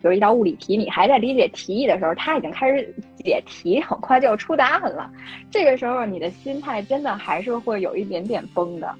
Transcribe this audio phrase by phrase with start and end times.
[0.00, 5.10] 比如一道物理题，你还在理解题意的时候，他已经开始解题，很快就要出答案了。
[5.50, 8.94] 这个时候，你的心态真的还是会有一点点崩的。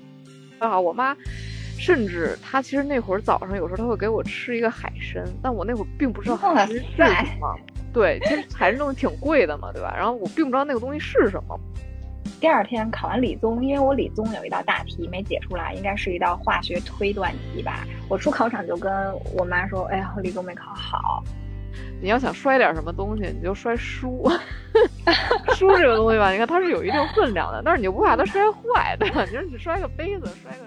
[0.59, 1.17] 啊，我妈
[1.79, 7.55] 甚至她其实那会儿早上有时候她会给我吃一个海参，但我那会儿并不知道海参是什么。
[7.93, 9.95] 对，其实海参东西挺贵的嘛，对吧？
[9.97, 11.59] 然后我并不知道那个东西是什么。
[12.47, 17.85] 第二天考完理综，因为我理综有一道大题没解出来，应该是一道化学推断题吧。
[18.09, 21.25] 我出考场就跟我妈说：“哎呀，理综没考好。”
[22.01, 24.31] 你要想摔点什么东西，你就摔书。
[25.57, 29.09] 书这个东西吧，你看它是有一定分量的，但是你就不怕它摔坏，对？
[29.09, 30.67] 你说你摔个杯子，摔个。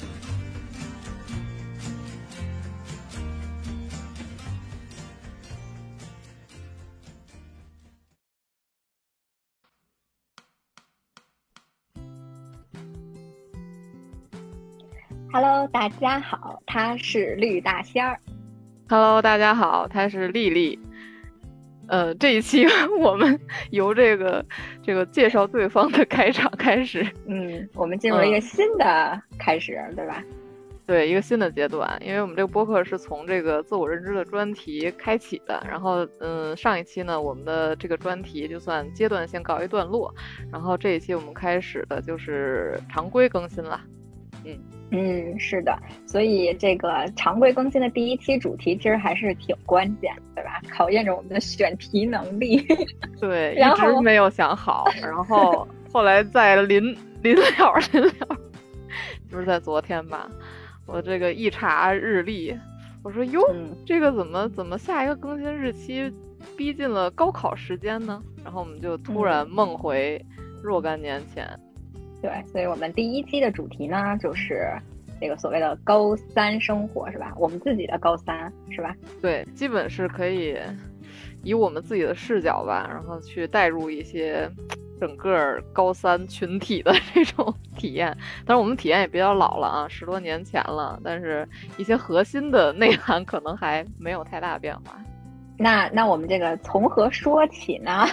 [15.43, 18.19] Hello，大家好，他是绿大仙儿。
[18.87, 20.79] Hello，大家好，他是丽丽。
[21.87, 22.63] 呃，这一期
[23.01, 23.39] 我们
[23.71, 24.45] 由这个
[24.83, 27.03] 这个介绍对方的开场开始。
[27.25, 30.23] 嗯，我们进入了一个新的开始，对吧？
[30.85, 35.59] 对，一个新的阶段，因为我们这个播客是从这个自我认知的专题开启的。
[35.67, 40.13] 然后，嗯，上一期呢，我们的这个专题就算阶段性告一段落。
[40.51, 43.81] 然后这一期我们开始的就是常规更新了。
[44.45, 44.55] 嗯。
[44.91, 50.61] 嗯，是的，所以这个常规更新的第一期主题其实还是挺关键，对吧？
[50.69, 52.57] 考验着我们的选题能力。
[53.19, 56.83] 对，一直没有想好，然后后来在临
[57.21, 57.41] 临了
[57.93, 58.13] 临了，
[59.31, 60.29] 就是在昨天吧，
[60.85, 62.53] 我这个一查日历，
[63.01, 63.41] 我说哟，
[63.85, 66.13] 这个怎么怎么下一个更新日期
[66.57, 68.21] 逼近了高考时间呢？
[68.43, 70.21] 然后我们就突然梦回
[70.61, 71.47] 若干年前。
[72.21, 74.71] 对，所以我们第一期的主题呢，就是
[75.19, 77.33] 这个所谓的高三生活，是吧？
[77.37, 78.95] 我们自己的高三，是吧？
[79.21, 80.57] 对，基本是可以
[81.43, 84.49] 以我们自己的视角吧，然后去带入一些
[84.99, 88.15] 整个高三群体的 这种体验。
[88.45, 94.99] 但是我们体验也比较老了啊，十多年前了，但是一些核心的内涵可能还没有太大变化。
[95.57, 98.05] 那那我们这个从何说起呢？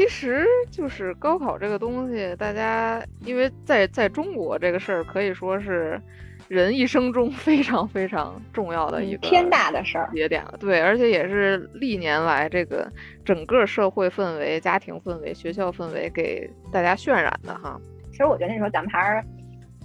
[0.00, 6.00] 其实就是高考这个东西，大家因为在在中国这个事儿可以说是
[6.48, 10.54] 人一生中非常非常重要的一个天大的事儿节点了。
[10.58, 12.90] 对，而且也是历年来这个
[13.26, 17.78] 整个社会氛围、家庭氛围、学校氛围给大家渲染的哈。
[18.10, 19.22] 其实我觉得那时候咱们还是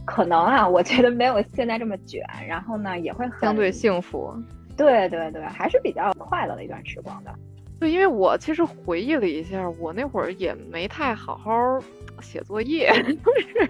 [0.05, 4.33] 可能啊，我觉得没有现在这么卷，然后呢也会相对幸福。
[4.77, 7.35] 对对对，还是比较快乐的一段时光的。
[7.79, 11.51] 对，因为我其实回忆了一下，我那会儿也没太好好
[12.21, 13.67] 写作业， 就是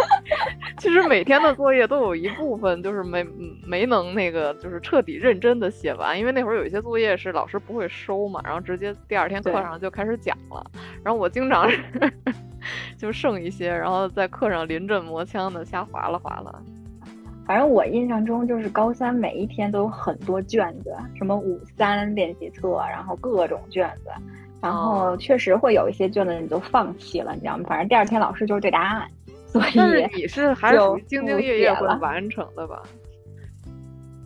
[0.78, 3.26] 其实每天的作业都有一部分就是没
[3.66, 10.64] 没能那个就是彻底认真的写完，因为那会儿有一些作业是老师不会收嘛，然后直接第二天课上就开始讲了，
[11.04, 11.80] 然后我经常是
[12.98, 16.62] 就剩一些，然后在课上临阵磨枪的瞎划拉划拉。
[17.46, 24.10] 反正我印象中就是高三每一天都有很多卷子，什么五三练习册，然后各种卷子，
[24.62, 27.66] 然后确实会有一些卷子你就放弃了，你知道吗？
[27.68, 29.08] 反正第二天老师就是对答案，
[29.46, 32.82] 所以你是还是属于兢兢业业会完成的吧？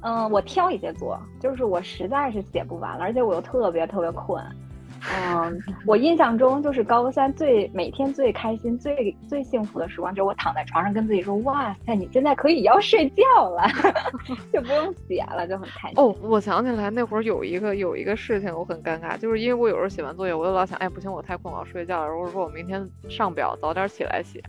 [0.02, 4.42] 嗯，我挑一些做，就是我实在是写不完了，而且我又特别特别困。
[5.08, 13.64] 嗯，我印象中就是高三最每天最开心、最最幸福的时光，就是我躺在床上跟自己说：“哇塞，你现在可以要睡觉了，
[14.52, 22.08] 就不用写了，就很开心。”哦，我想起来那会儿有一个有一个事情我很尴尬，就是因为我有时候写完作业，我就老想，哎，不行，我太困，我要睡觉了。
[22.08, 24.44] 如果说我明天上表早点起来写。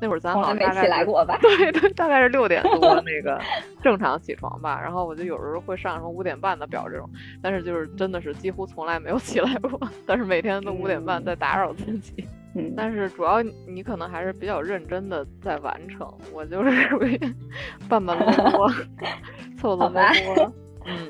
[0.00, 1.38] 那会儿咱好像没起来过吧？
[1.42, 3.40] 对对，大概是六点多那个
[3.82, 4.80] 正常起床吧。
[4.80, 7.08] 然后我就有时候会上什么五点半的表这种，
[7.42, 9.80] 但是就是真的是几乎从来没有起来过。
[10.06, 12.24] 但是每天都五点半在打扰自己。
[12.54, 17.18] 嗯， 但是主要你可能还是比较认真的在完成，我就是属于
[17.88, 18.70] 半半啰啰，
[19.56, 20.52] 凑凑合合。
[20.86, 21.08] 嗯，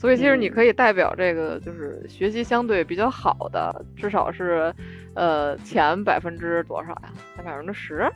[0.00, 4.74] 所以其实你可以代表这个就是学习相对比较好的，至少是。
[5.12, 7.10] 呃，前百分之多少呀？
[7.36, 8.08] 才百分之十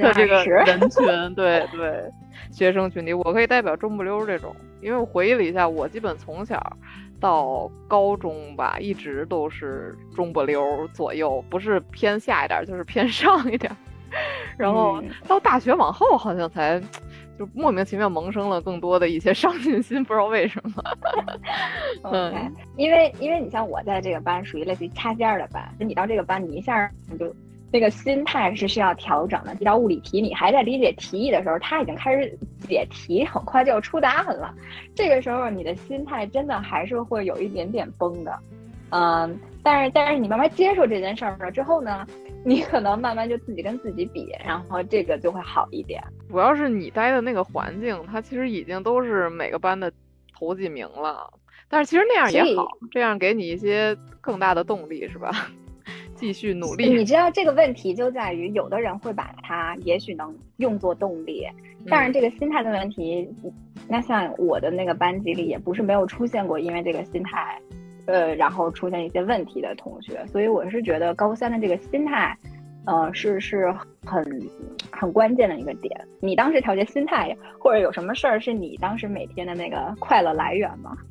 [0.00, 2.08] 的这个人群，对对，
[2.52, 6.76] 学生群体，我可以代表中不溜这种，因为我回忆了一下，我基本从小
[7.18, 13.76] 到高中吧，一直都是中不溜左右，不是偏下一点，就是偏上一点。
[14.56, 16.80] 然后到大学往后，好像才
[17.38, 20.82] 就莫名其妙萌生了更多的一些上进心，不知道为什么。
[22.12, 27.34] 嗯，因为因为你像我在这个班属于类似于插尖的班，就你到这个班，你一下你就
[27.70, 29.54] 那个心态是需要调整的。
[29.60, 32.38] 一道物理题，你还在理解题意的时候，他已经开始
[32.68, 34.54] 解题，很快就出答案了。
[34.94, 38.38] 这个时候你的心态真的还是会有一点点崩的。
[38.90, 42.06] 嗯，但是但是你慢慢接受这件事儿了之后呢？
[42.44, 46.02] 你可能慢慢就自己跟自己比，然后这个就会好一点。
[46.32, 49.92] 主要是你待的那个环境，它其实已经都是每个班的
[50.34, 51.30] 头几名了。
[51.68, 55.30] 但是其实那样也好，这样给你一些更大的动力，是吧？
[56.16, 56.88] 继续努力。
[56.88, 61.46] 你知道这个问题就在于，有的人会把它也许能用作动力，
[61.86, 63.28] 但是这个心态的问题，
[63.86, 67.60] 那像我的那个班级里也不是没有出现过，因为这个心态。
[68.06, 72.36] 呃，然后出现一些问题的同学，所以我是觉得高三的这个心态，
[72.84, 73.72] 呃，是是
[74.04, 74.24] 很
[74.90, 75.90] 很关键的一个点。
[76.20, 80.96] 你当时调节心态，或者有什么事儿是你当时每天的那个快乐来源吗？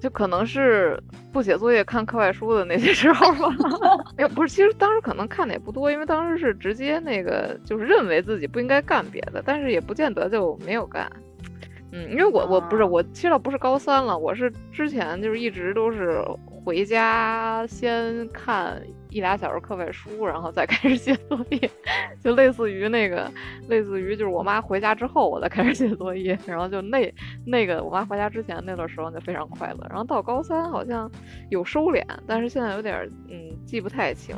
[0.00, 3.56] 就可能是不写作业看课外书的那些时候吧。
[4.18, 11.10] 哎，不是，其实当时可能看的也不多，因为当时是直接那个就是认为自己不应该干别的，但是也不见得就没有干。
[11.92, 18.78] 嗯，因为我我不是我，其实倒不是高三了，我是之前就是一直都是回家先看
[19.14, 21.70] 一俩小时课外书，然后再开始写作业，
[22.20, 23.30] 就类似于那个，
[23.68, 27.14] 类似于就是我妈回家之后我再开始写作业，然后就那
[27.46, 31.08] 那个我妈回家之前那段时光就非常快乐，然后到高三好像
[31.48, 34.34] 有收敛，但是现在有点嗯记不太清，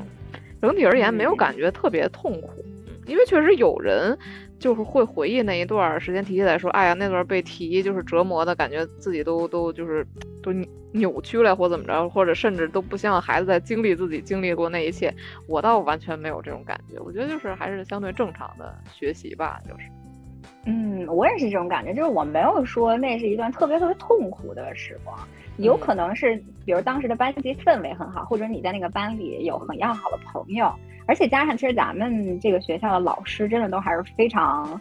[0.61, 2.63] 整体而言没有感觉特别痛苦，
[3.07, 4.19] 因为确实有人。
[4.59, 10.07] 就是会回忆那一段时间，提起来说，哎呀，那段被提就是折磨的感觉，自己都都就是
[10.43, 10.51] 都
[10.93, 15.13] 扭曲了，或怎么着，或者甚至都不希望孩子在经历自己经历过那一切。
[15.47, 19.91] 我倒完全没有这种感觉，我觉得就是还是相对正常的学习吧，就是。
[20.65, 25.17] 嗯，我也是这种感觉，就是我没有说那是一段特别特别痛苦的时光，
[25.59, 30.73] 有可能是比如当时的班级氛围很好，或者你在那个班里有很要好的朋友。
[31.07, 34.81] 而且加上，其实咱们这个学校的老师真的都还是非常，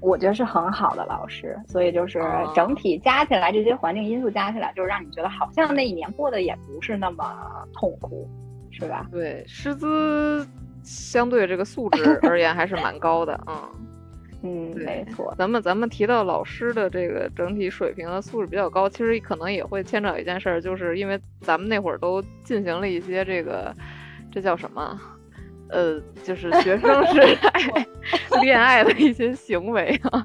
[0.00, 2.22] 我觉得是很好的老师，所以就是
[2.54, 7.24] 整体加起来这些环境因素加起来，就是让你觉得好像那一年过得也不是那么
[7.72, 8.28] 痛苦，
[8.70, 9.06] 是吧？
[9.10, 10.46] 对，师资
[10.82, 13.54] 相对这个素质 而言还是蛮高的，嗯
[14.42, 15.34] 嗯，没错。
[15.38, 23.74] 咱们咱们提到老师的这个整体水平和素质比较高，其实可能也会牵扯一件事儿，就是因为咱们那会儿都进行了一些这个，
[24.30, 25.00] 这叫什么？
[25.74, 27.52] 呃，就是学生时代
[28.40, 30.24] 恋爱的一些行为啊，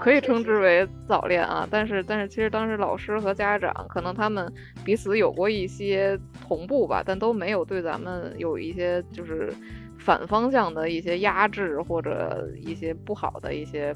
[0.00, 1.66] 可以称之为早恋啊。
[1.68, 4.50] 但是，但是其实当时老师和家长可能他们
[4.84, 6.16] 彼此有过一些
[6.46, 9.52] 同步吧，但都没有对咱们有一些就是
[9.98, 13.92] 反方向的一些压制或者一些不好的一些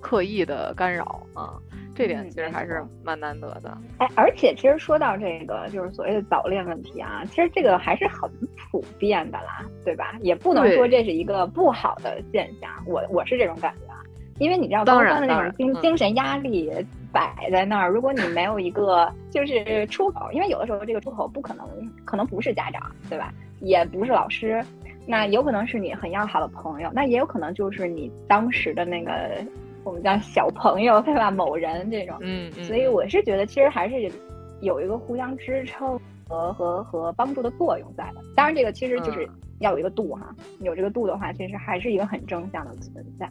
[0.00, 1.58] 刻意的干扰啊。
[1.98, 8.30] 这点其实还是蛮难得的，哎，而且其实说到这个，就是所谓的早恋问题啊，其实这个还是很
[8.70, 10.14] 普遍的啦，对吧？
[10.20, 13.98] 也不能说这是一个不好的现象，我我是这种感觉啊，
[14.38, 16.70] 因为你知道高三的那种精精神压力
[17.12, 21.66] 摆在那儿，如果你没有一个就是出口，因为有的时候这个出口不可能，
[22.04, 23.34] 可能不是家长，对吧？
[23.58, 24.64] 也不是老师，
[25.04, 29.44] 那有可能是你很要好的朋友，那也有可能就是你当时的那个。
[29.84, 31.30] 我们叫小朋友，对吧？
[31.30, 34.10] 某人这种，嗯，所以我是觉得，其实还是
[34.60, 38.20] 有一个互相支撑和和和帮助的作用在的。
[38.36, 39.28] 当然，这个其实就是
[39.60, 43.30] 要有一个度哈，有这个度的话，其实还是一个很正向的存在。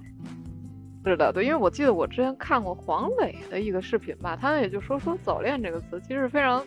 [1.05, 6.61] 是的，对，因为我记得我之前看过黄磊的一个视频吧，他也就说说早恋这个词，其实非常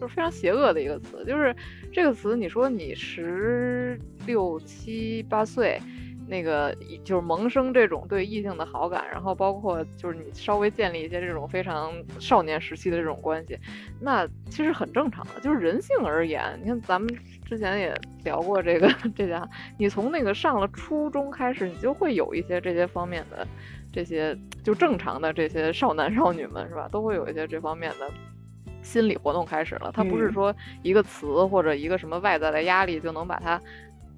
[0.00, 1.54] 就是非常邪恶的一个词，就是
[1.92, 5.80] 这个词，你说你十六七八岁。
[6.28, 13.56] 那个就是萌生这种对异性的好感，然后包括就是你稍微建立一些这种非常少年时期的这种关系，
[14.00, 15.40] 那其实很正常的。
[15.40, 17.08] 就是人性而言，你看咱们
[17.44, 23.46] 之前也聊过这个 这家，你从那个上了初中开始，你就会有一些这些方面的
[23.92, 28.10] 这些就正常的这些少男少女们是吧，都会有一些这方面的
[28.82, 29.92] 心理活动开始了。
[29.94, 33.60] 它不是说一个词或者一个什么外在的压力就能把它。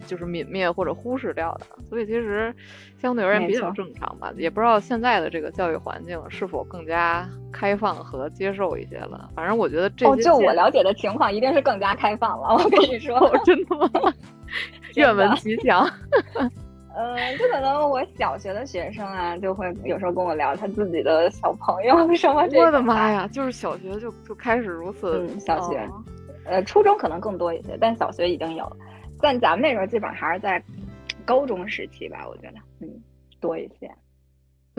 [0.07, 2.55] 就是泯灭或者忽视掉的，所以其实
[2.99, 4.33] 相对而言比较正常吧。
[4.37, 9.29] 也不知道现在的这个教育环境是否更加开放和接受一些了。
[9.35, 12.55] 反正我觉得这，就我了解的情况，一定是更加开放了。
[12.55, 14.13] 我跟你说，真的吗？
[14.97, 15.89] 愿闻其详。
[16.97, 22.59] 呃，就可能我小学的学生啊，就会有时候跟我聊他自己的小朋友什么这。
[22.59, 25.25] 我的妈呀，就是小学就就开始如此。
[25.31, 26.03] 嗯，小学，哦
[26.45, 28.77] 呃，初中可能更多一些，但小学已经有了。
[29.21, 30.63] 但咱们那时候基本上还是在
[31.25, 33.03] 高中时期吧，我觉得，嗯，
[33.41, 33.91] 多一些。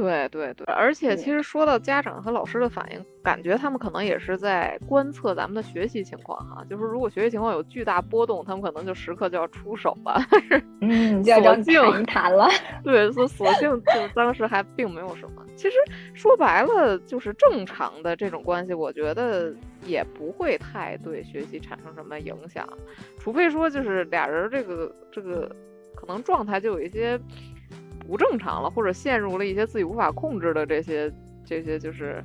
[0.01, 6.63] 对对对，而且嗯其实说到家长和老师的反应，感觉他们可能也是在观测咱们的学习情况哈。
[6.69, 10.21] 就是如果学习情况有巨大波动，他们可能就时刻就要出手了。
[10.81, 12.47] 嗯， 索性谈了。
[12.83, 15.45] 对，所索性就当时还并没有什么。
[15.55, 15.75] 其实
[16.13, 19.53] 说白了，就是正常的这种关系，我觉得
[19.85, 22.65] 也不会太对学习产生什么影响，
[23.17, 25.53] 除非说就是俩人这个这个
[25.95, 27.19] 可能状态就有一些
[28.09, 31.11] 不正常了，或者陷入了一些自己无法控制的这些
[31.45, 32.23] 这些就是。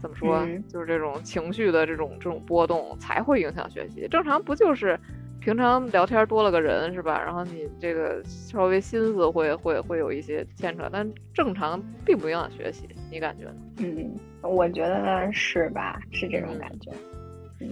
[0.00, 0.38] 怎么说？
[0.46, 4.08] 嗯就是这种情绪的这种这种波动才会影响学习。
[4.08, 4.98] 正常不就是
[5.40, 7.22] 平常聊天多了个人是吧？
[7.22, 12.88] 然后你这个稍微心思会会会有一些牵扯，但正常并不影响学习。
[13.10, 13.56] 你感觉呢？
[13.80, 14.10] 嗯，
[14.40, 16.00] 我觉得是吧？
[16.10, 16.90] 是这种嗯感觉。
[17.60, 17.68] 嗯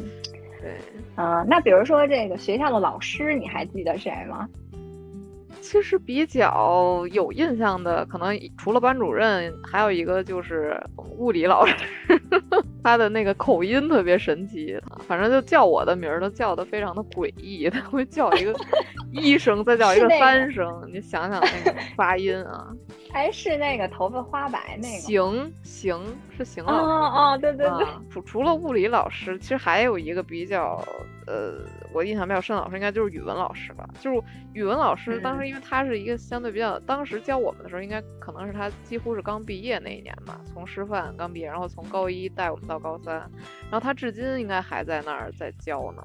[0.60, 0.76] 对，
[1.16, 4.46] 嗯、那比如说这个学校的老师，你还记得谁吗？
[5.60, 11.74] 其实比较有印象的，可能除了班主任，还有一个就是物理老师，
[12.82, 18.54] 他的那个口音特别神奇，反正就叫我的名儿都叫的非常的诡异， 他会叫一个
[19.12, 22.68] 一声，再叫一个是那个三声，你想想那个发音啊，
[23.12, 25.00] 哎，是那个头发花白那个吗。
[25.00, 26.00] 行行
[26.36, 27.18] 是行哦老师。
[27.18, 30.82] 哦，对对对，除了物理老师，其实还有一个比较，
[31.26, 33.88] 呃，我印象比较深的老师应该就是语文老师吧。
[34.00, 34.20] 就是
[34.52, 43.14] 语文老师，当时嗯因为他是一个相对比较，当时教我们的时候，应该可能是他几乎是刚毕业那一年吧，从师范刚毕业，然后从高一带我们到高三，
[43.70, 46.02] 然后他至今应该还在那儿在教呢。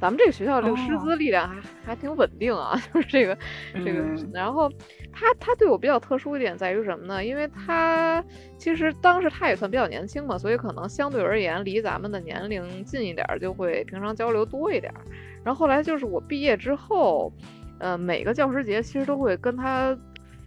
[0.00, 3.36] 咱们这个学校这个师哦资力量还、还挺稳定啊， 就是这个
[3.84, 4.70] 这个，嗯然后
[5.12, 7.24] 他他对我比较特殊一点在于什么呢？
[7.24, 8.22] 因为他
[8.58, 15.00] 其实当时他也算比较年轻嘛，所以可能相对而言离咱们的年龄近一点儿，就会平常交流多一点儿。
[15.42, 17.32] 然后后来就是我毕业之后，
[17.78, 19.96] 呃，每个教师节其实都会跟他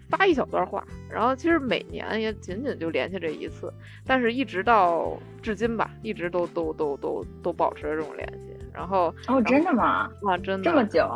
[0.09, 3.73] 发一小段话，然后其实每年也仅仅就联系这一次，
[4.05, 8.58] 但是一直到至今吧，一直都都都都都保持着这种联系。
[8.73, 10.09] 然后哦，真的吗？
[10.21, 11.07] 哇，真的这么久？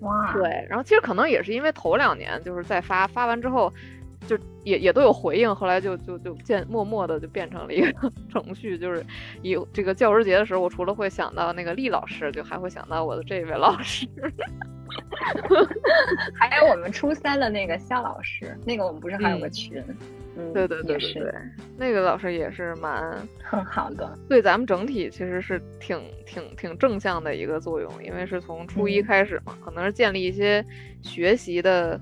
[0.00, 3.72] 哇，对，然后其实可能也是因为头两年就是在发发完之后，
[4.26, 9.04] 就也也都有回应，后来就就就渐默默的就变成了一个 程序，就是
[9.42, 14.06] 有这个教师节的时候，我除了会想到那个厉老师，就还会想到我的这位老师。
[16.38, 19.84] 还有我们初三的那个肖老师，那个我们不是还有个嗯群？
[19.86, 19.96] 嗯，
[20.52, 21.34] 对对对对对，
[21.76, 24.18] 那个老师也是蛮 很好的。
[24.28, 30.64] 对咱们整体其实是挺挺挺正向的一个作用，因为是从初一嗯开始嘛，可能是建立一些
[31.02, 32.00] 学习的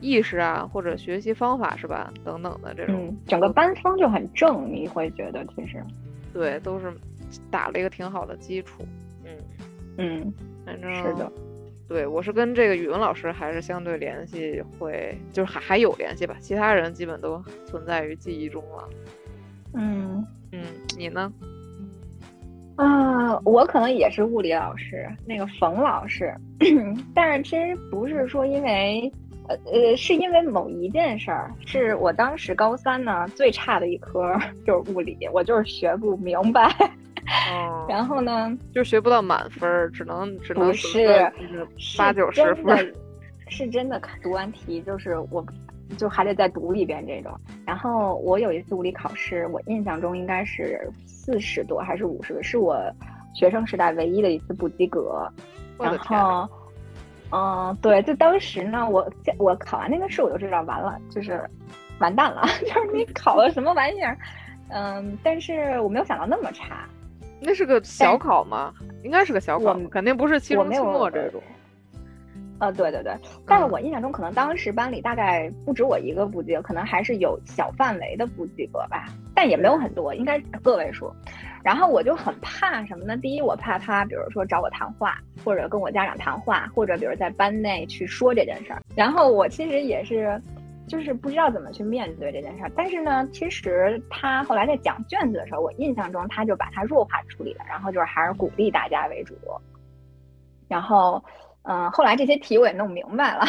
[0.00, 2.94] 意识啊，或者学习方法是吧，等等的这种。
[3.08, 5.82] 嗯，整个班风就很正，你会觉得其实，
[6.32, 6.92] 对，都是
[7.50, 8.84] 打了一个挺好的基础。
[9.24, 9.30] 嗯，
[9.98, 10.34] 嗯，
[10.66, 11.30] 反正是的。
[11.88, 18.88] 对我是跟这个语文老师还是相对联系会，就是还还有联系吧，其他人基本都存在于记忆中了。
[19.74, 20.62] 嗯嗯，
[20.96, 21.32] 你呢？
[22.76, 26.32] 啊，我可能也是物理老师，那个冯老师，
[27.14, 29.10] 但是其实不是说因为，
[29.48, 34.32] 呃呃，是因为某一件事儿，是我当时高三呢最差的一科
[34.64, 36.70] 就是物理，我就是学不明白，
[37.50, 41.30] 哦，然后呢，就学不到满分，只能只能是
[41.96, 42.94] 八九十分
[43.48, 45.44] 是真的读完题就是我，
[45.96, 47.32] 就还得再读一遍这种。
[47.66, 52.78] 然后我有一次物理考试，我印象中应该是四十多还是五十多，是我
[53.34, 55.26] 学生时代唯一的一次不及格。
[55.78, 55.96] 然！
[55.98, 56.48] 后，
[57.30, 59.08] 嗯，对，就当时呢，我
[59.38, 61.40] 我考完那个试，我就知道完了，就是
[62.00, 64.18] 完蛋了， 就是你考了什么玩意儿。
[64.70, 66.86] 嗯，但是我没有想到那么差。
[67.40, 68.72] 那是个小考吗？
[69.02, 71.40] 应该是个小考，肯定不是期中、期末这种。
[72.60, 73.16] 呃，对对对，
[73.46, 81.08] 但是嗯我印象中可能当时班里大概不止我一个不及格，可能还是有小范围的不及格吧，但也没有很多，应该个位数。
[81.62, 83.16] 然后我就很怕什么呢？
[83.16, 88.82] 第一，我怕他，比如说找我谈话，或者跟我家长谈话，或者比如在班内去说这件事儿。
[88.96, 90.40] 然后我其实也是，
[90.88, 92.72] 就是不知道怎么去面对这件事儿。
[92.74, 99.34] 但是呢，其实他后来在讲卷子的时候，我印象中他就把它弱化处理了，然后就是还是鼓励大家为主。
[100.66, 101.22] 然后，
[101.62, 103.44] 嗯、后来这些题我也弄明白了，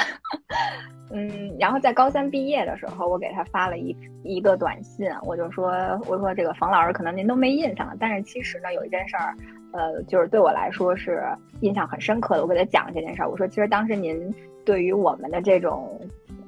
[1.12, 5.72] 嗯，然后在高三毕业的时候，我给他发了一一个短信，我就说，
[6.08, 9.36] 我说这个冯老师可能您都没印象了，但是其实呢，有一件事儿，
[9.74, 11.24] 呃，就是对我来说是
[11.62, 16.00] 印象很深刻的，我给他讲这件事儿，我说其实当时您对于我们的这种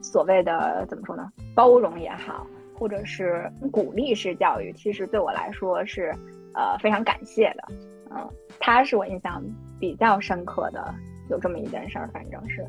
[0.02, 2.46] 所谓的怎么说呢，包容也好，
[2.78, 6.14] 或者是鼓励式教育，其实对我来说是
[6.54, 7.64] 呃非常感谢的。
[8.10, 8.30] 嗯，
[8.60, 9.42] 他是我印象
[9.80, 10.94] 比较深刻的，
[11.30, 12.66] 有这么一件事儿，反正是。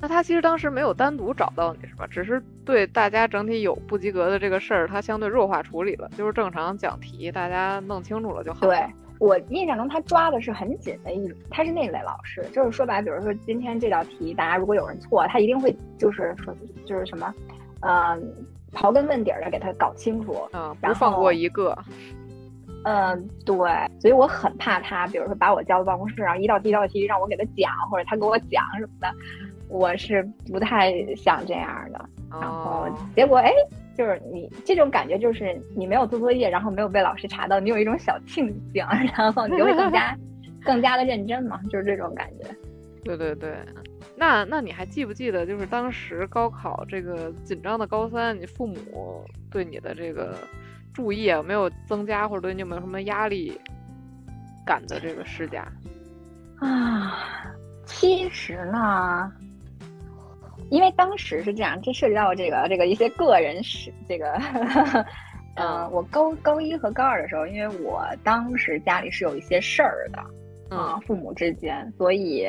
[0.00, 2.06] 那他其实当时没有单独找到你是吧？
[2.06, 8.60] 只是对大家整体有不及格的这个事儿，他相对弱化处理了，就是正常讲题，大家弄清楚了就好。
[8.60, 8.84] 对
[9.18, 16.54] 我印象中，他抓的是很紧的一，他是那类老师，就是说白，比如说今天这道题，大家如果有人错，他一定会就是说
[16.86, 17.34] 就是什么，
[17.80, 18.34] 嗯，
[18.72, 21.76] 刨根问底儿的给他搞清楚，嗯，不放过一个。
[22.84, 23.56] 嗯，对，
[24.00, 29.12] 所以我很怕他，比如说把我叫到办公室，然后一道题一道题让我给他讲，或者他给我讲什么的。
[29.68, 33.52] 我是不太想这样的，然后结果哎，
[33.98, 38.86] 就是你这种感觉，就是你没有做作业，然后没有被老师查到，你有一种小庆幸，
[39.16, 40.16] 然后你就会更加
[40.64, 42.48] 更加的认真嘛，就是这种感觉。
[43.04, 43.56] 对对对，
[44.16, 50.36] 那那你还记不记得，就是当时高考这个紧张的高三，你父母对你的这个
[50.94, 53.58] 注意有没有增加，或者对你有没有什么压力
[54.64, 55.66] 感的这个施加？
[56.60, 57.18] 啊，
[57.84, 59.32] 其实呢。
[60.70, 64.32] 因为当时是这样，这涉及到这个这个一些个人史，这个，
[65.56, 72.46] 嗯，我高高一和高二的时候，因为我当时家里是有一些事儿的，啊，父母之间，所以，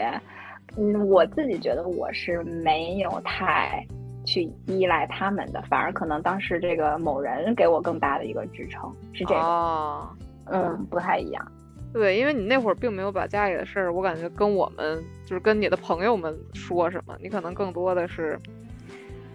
[0.78, 3.86] 嗯，我自己觉得我是没有太
[4.26, 10.10] 去依赖他们的，反而可能当时这个某人给我更大的一个支撑，是这个，
[10.52, 11.52] 嗯，不太一样。
[11.92, 18.38] 对，因为你那会儿并没有把家里的事儿，我感觉跟我们就是跟你的朋友们说什么，你可能更多的是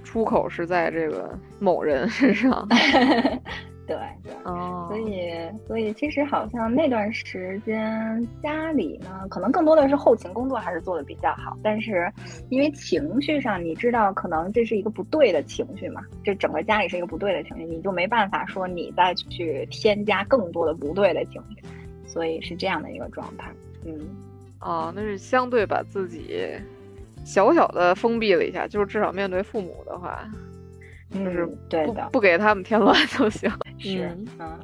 [0.04, 2.66] 出口是在这个某人身上。
[3.87, 4.32] 对对，
[4.88, 5.30] 所以
[5.66, 12.11] 所以其实好像那段时间家里呢，可能更多的是后勤工作还是做的比较好，但是
[12.49, 21.62] 因为情绪上，你知道可能这是一个不对的情绪嘛，这整个家里是一个不对的情绪，你就没办法说你再去添加更多的不对的情绪。
[22.14, 23.52] 所以是这样的一个状态，
[23.85, 23.99] 嗯，
[24.61, 26.47] 哦，那是相对把自己
[27.25, 30.25] 小小的封闭了一下，就是至少面对父母的话，
[31.10, 33.50] 就是对的，不给他们添乱就行。
[33.78, 34.56] 是，嗯，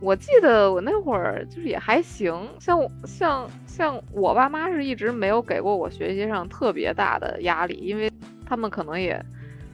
[0.00, 8.08] 我记得我那会儿就是也还行，像像像我爸妈是一直没有给过我学习上特别大的压力，因为
[8.46, 9.20] 他们可能也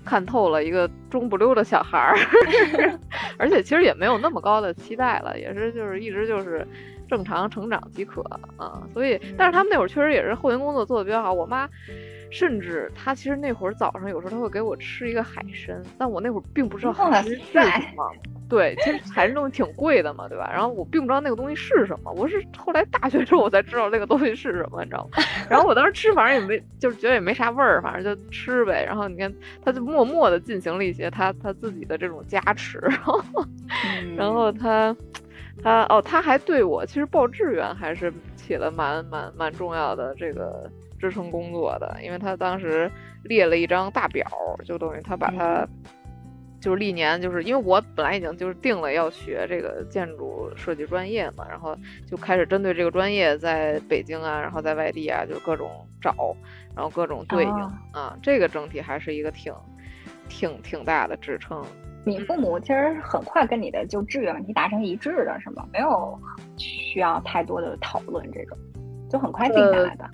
[0.08, 2.16] 看透了一个中不溜的小孩儿。
[3.38, 6.66] 而且其实也没有那么高的期待了，也是就是一直就是
[7.06, 8.22] 正常成长即可
[8.56, 8.82] 啊。
[8.94, 11.32] 所以，但是他们那会儿确实也是后勤工作做的比较好。
[11.32, 11.68] 我妈
[12.30, 18.10] 甚至他其实那会儿早上有时候他会给我吃一个海参，但我那会儿并不知道海参是什么。
[18.48, 20.48] 对，其实海参东西挺贵的嘛，对吧？
[20.50, 25.22] 然后我并不知道那个东西是什么，我是后来大学之后我才知道那个东西是什么，你知道吗？
[25.50, 28.84] 然后我当时吃，反正也没，就是觉得也没啥味儿，反正就吃呗。
[28.86, 29.30] 然后你看，
[29.62, 33.22] 他就默默的进行了一些他他自己的这种加持，然后，
[34.16, 34.96] 然后他
[35.62, 42.90] 他哦，他还对我其实报志愿还是起了蛮蛮蛮重要的这个支撑工作的，因为他当时
[43.24, 44.26] 列了一张大表，
[44.64, 45.66] 就等于他把他。
[46.60, 51.72] 就是历年，就是因为我本来已经就是定了要学这个建筑设计专业嘛，然后
[52.04, 56.36] 就开始针对这个专业在北京啊，然后在外地啊，就各种找，
[56.74, 57.50] 然后各种对应
[57.92, 59.54] 啊，这个整体还是一个挺
[60.28, 61.64] 挺挺大的支撑。
[62.04, 65.64] 你父母其实很快跟你的就志愿问题达成一致的是吗？
[65.72, 66.20] 没有
[66.56, 68.58] 需要太多的讨论，这种
[69.08, 70.10] 就很快定下来的。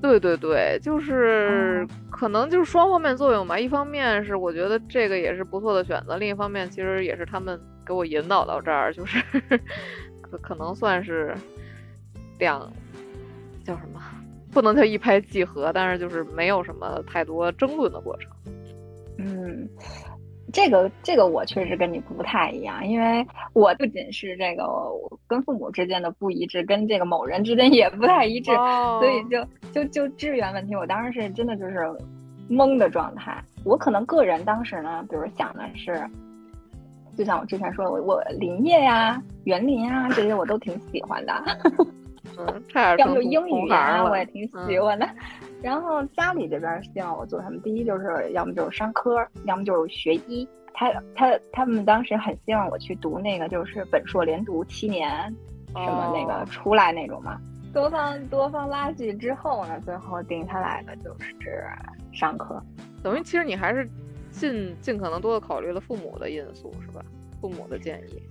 [0.00, 3.58] 对对对，就是可能就是双方面作用吧。
[3.58, 9.20] 一方面是我觉得这个也是不错的选择，另一方面其实也是他们给我引导到这儿，就是
[10.22, 11.34] 可可能算是
[12.38, 12.60] 两
[13.64, 14.00] 叫什么，
[14.52, 18.30] 不能叫一拍即合，但是就是没有什么太多争论的过程。
[19.18, 19.68] 嗯。
[20.52, 24.64] 这个这个我确实跟你不太一样，因为我不仅是这个
[25.26, 31.86] 跟父母之间的不一致，跟这个某人之间也不太一致，所以就就就志愿问题，我当时是真的就是
[32.48, 33.44] 懵的状态。
[33.64, 36.02] 我可能个人当时呢，比如想的是，
[37.16, 41.32] 就像我之前说的，我我林业呀、园林啊这些我都挺喜欢的，
[42.38, 42.62] 嗯，
[42.98, 45.08] 要么就英语啊，我也挺喜欢的。
[45.62, 47.58] 然后家里这边希望我做什么？
[47.62, 50.48] 第一就是要么就是商科，要么就是学医。
[50.72, 55.34] 他他他们当时很希望我去读那个，就是本硕连读七年，
[55.74, 57.40] 什么那个出来那种嘛。
[57.74, 61.66] 多方多方拉锯之后呢，最后定下来的就是
[62.12, 62.62] 商科。
[63.02, 63.90] 等于其实你还是
[64.30, 67.04] 尽尽可能多的考虑了父母的因素，是吧？
[67.40, 68.22] 父母的建议。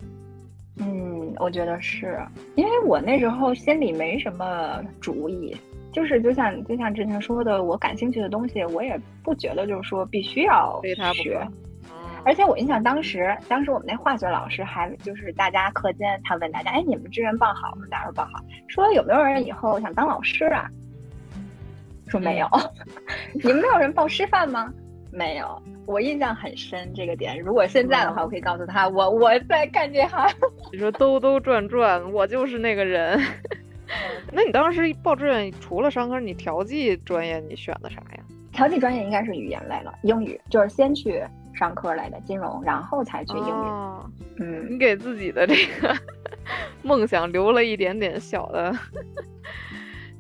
[0.80, 2.20] 嗯，我觉得是
[2.56, 5.56] 因为我那时候心里没什么主意。
[5.94, 10.80] 就是就像就像之前说的，我感兴趣的东西，我也不觉得就是说必须要
[11.16, 11.40] 学。
[11.40, 11.90] 可。
[12.24, 17.88] 而且我印象当时，当时我们那化学老师还就是大家课间，他问大家，哎，你们志愿报好吗？
[17.90, 18.44] 大家说报好。
[18.68, 20.70] 说有没有人以后想当老师啊？
[22.08, 22.48] 说没有。
[23.34, 24.72] 你们没有人报师范吗？
[25.18, 25.62] 没有。
[25.88, 27.40] 我印象很深这个点。
[27.40, 30.30] 如果现在的话，我可以告诉他，我我在干这行。
[30.72, 33.20] 你说兜兜转转，我就是那个人。
[34.32, 38.20] 那你当时报志愿，除了商科，你调剂专业你选的啥呀？
[38.52, 41.24] 调剂专业应该是语言类了，英语就是先去
[41.56, 43.50] 商科来的金融，然后才去英语。
[43.50, 45.96] 哦、嗯，你给自己的这个
[46.84, 48.76] 梦想留了一点点小的。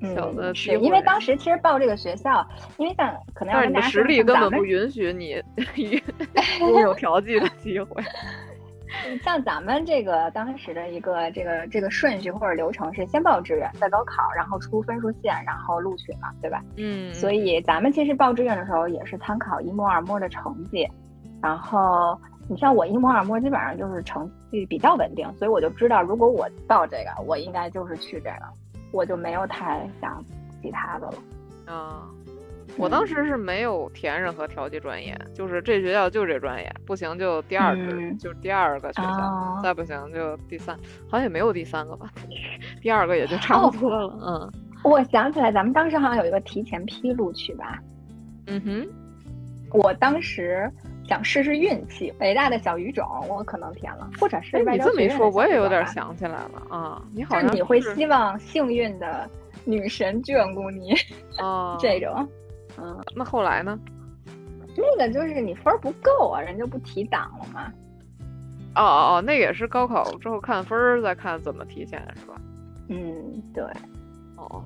[0.01, 2.45] 小的嗯、是因为当时其实报这个学校，
[2.77, 5.41] 因为像可能要跟大家实力根本不允许你
[6.59, 8.03] 拥 有调剂的机会。
[9.21, 16.63] 像咱们这个当时的一个这个这个顺序或者流程是先报志愿，再高考，然后出分数线，然后录取嘛，对吧？
[16.77, 17.13] 嗯。
[17.13, 20.87] 所以咱们其实报志愿的时候也是参考一模二模的成绩，
[21.41, 28.45] 然后你像我一模二模基本上就是成绩比较稳定，所以我就知道如果我报这个，我应该就是去这个，
[28.91, 30.23] 我就没有太想
[30.61, 31.73] 其他的了。
[31.73, 32.09] 啊。
[32.77, 40.75] 我当时是没有填任何调剂专业，就是这学校就这专业，不行就第二志，嗯、就第二个学校，哦、再不行就第三，
[41.09, 42.11] 好像也没有第三个吧，
[42.79, 44.13] 第二个也就差不多了。
[44.21, 47.79] 哦、嗯， 我想起来，咱们当时好像有一个提前批录取吧？
[48.45, 48.87] 嗯哼，
[49.71, 50.71] 我当时
[51.07, 59.29] 想试试运气，北大的小语种我可能填了，或者是你这么一说，我也有点想起来了啊，你好像你会希望幸运的
[59.63, 60.93] 女神眷顾你
[61.37, 62.27] 啊，这种。
[62.77, 63.79] 嗯，那后来呢？
[64.75, 67.71] 那个就是你分不够啊，人就不提档了嘛。
[68.75, 72.35] 哦哦哦，那也是高考之后看分儿再看怎么提前是吧？
[72.89, 73.63] 嗯，对。
[74.37, 74.63] 哦，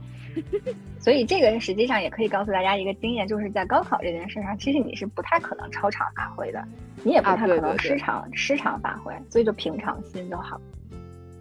[1.00, 6.64] 所以这个实际上也可以告诉大家一个经验，就是在高考这件事上，其实你是不太可能超常发挥的，
[7.04, 10.62] 你也不太可能失常、啊、失常发挥，所以就平常心就好。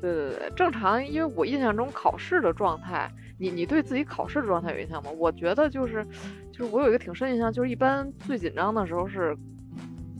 [0.00, 3.10] 对对对，正常，因为我印象中考试的状态。
[3.42, 5.10] 你你对自己考试的状态有印象吗？
[5.12, 6.06] 我觉得就是，
[6.52, 9.34] 就是我有一个挺深印象，就是一般最紧张的时候是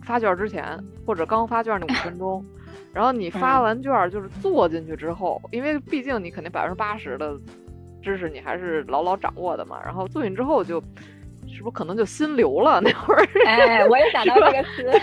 [0.02, 2.42] 发卷之前或者刚发卷那五分钟，
[2.94, 7.38] 然后你发完卷就是坐进去之后，因为毕竟你肯定百分之八十的
[8.02, 10.80] 知识你还是牢牢掌握的嘛，然后坐进之后就，
[11.48, 12.80] 是不是可能就心流了？
[12.80, 13.24] 那会儿？
[13.46, 14.84] 哎，我也想到这个词。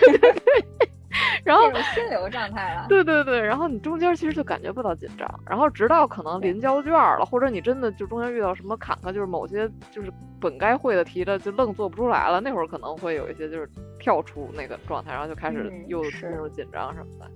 [1.44, 17.32] 然后心流状态了，对对对，然后你中间其实就感觉不到紧张，然后直到可能临交卷了，或者你真的就中间遇到什么坎坷，就是某些就是本该会的题的就愣做不出来了，那会儿可能会有一些就是跳出那个状态，然后就开始又进入紧张什么的，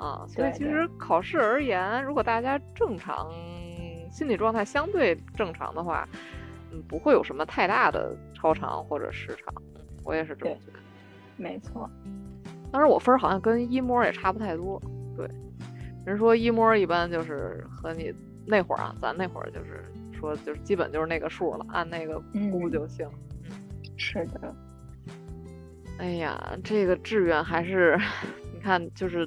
[0.00, 3.28] 嗯、啊，所以其实考试而言，如果大家正常
[4.10, 6.08] 心理状态相对正常的话，
[6.72, 9.54] 嗯，不会有什么太大的超常或者失常，
[10.04, 10.78] 我也是这么觉得，
[11.36, 11.88] 没错。
[12.70, 14.80] 当时我分儿好像跟一模也差不太多，
[15.16, 15.28] 对，
[16.04, 18.12] 人说一模一般就是和你
[18.46, 19.84] 那会儿啊，咱那会儿就是
[20.18, 23.08] 说就是基本就是那个数了，按那个估就行。
[23.44, 23.50] 嗯，
[23.96, 24.54] 是的。
[25.98, 27.98] 哎呀，这个志愿还是
[28.54, 29.26] 你看，就是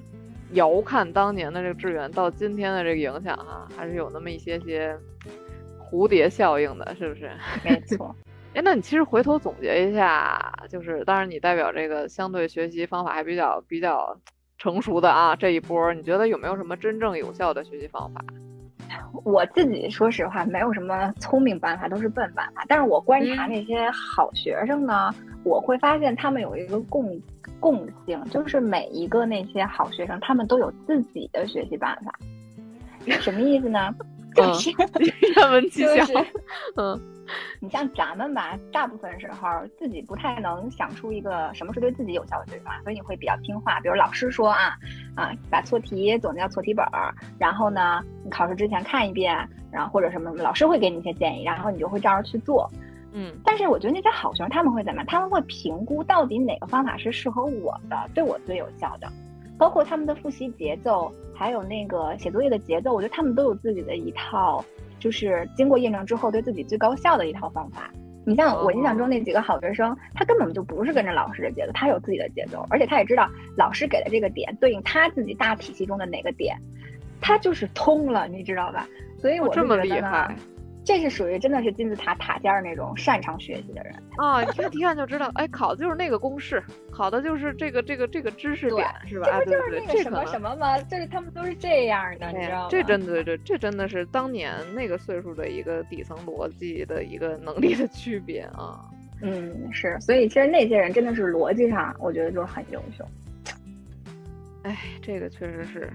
[0.53, 4.97] 遥看当年的这个志愿到今天的这个影响哈、啊，还是有那么一些些
[5.79, 7.31] 蝴蝶效应的，是不是？
[7.63, 8.15] 没错。
[8.53, 14.17] 哎，那你其实回头总结一下，就是当然你代表这个相对学习方法还比较比较
[14.57, 18.21] 成熟的啊这一波，你觉得有没有什么真正有效的学习方法？
[19.23, 22.63] 我自己说实话，没有什么聪明办法，都是笨办法。
[22.67, 27.19] 但是我观察那些好学生呢，嗯、我会发现他们有一个共
[27.59, 32.13] 共性，就是每一个那些好学生，他们都有自己的学习办法。
[33.19, 33.93] 什么意思呢？
[34.35, 34.71] 就是
[35.35, 36.25] 愿闻其详。
[36.77, 36.99] 嗯。
[37.59, 43.79] 你像咱们吧，大部分时候自己不太能想出一个什么是对自己有效的学习方法，所以你会比较听话。
[43.79, 44.77] 比如老师说啊
[45.15, 49.35] 啊，把错题总结到错题本儿，然后呢，你考试之前看一遍，
[49.71, 52.69] 然后或者什么，老师会给你一些建议，然后你就会照着去做。
[53.13, 55.05] 嗯，但是我觉得那些好学生他们会怎么样？
[55.05, 59.11] 他们会评估到底哪个方法是适合我的，对我最有效的，
[59.57, 64.63] 包括他们的复习节奏，还有那个写作业的节奏，我觉得他们都有自己的一套。
[65.01, 67.91] 就是经过验证之后，对自己最高效的一套方法。
[68.23, 76.55] 你像我印象中那几个好学生，他根本就不是跟着老师的节奏，他有自己的节奏，而且他也知道老师给的这个点对应他自己大体系中的哪个点，
[77.19, 78.87] 他就是通了，你知道吧？
[79.17, 80.35] 所以我这么厉害，
[80.83, 84.43] 这是属于真的是金字塔塔尖儿那种擅长学习的人啊！
[84.43, 89.27] 一看题干就知道，哎，考的就是那个公式，考的就是这个这个这个知识点，是吧？
[89.39, 90.79] 这不就是那个什么什么吗？
[90.83, 92.67] 就是他们都是这样的，你知道吗？
[92.71, 98.83] 这真的，这这真的是当年那个岁数的一个底层逻辑的一个能力的区别啊！
[99.21, 103.05] 嗯，是，所以其实那些人真的是逻辑上，我觉得就是很优秀。
[104.63, 105.91] 哎，这个确实是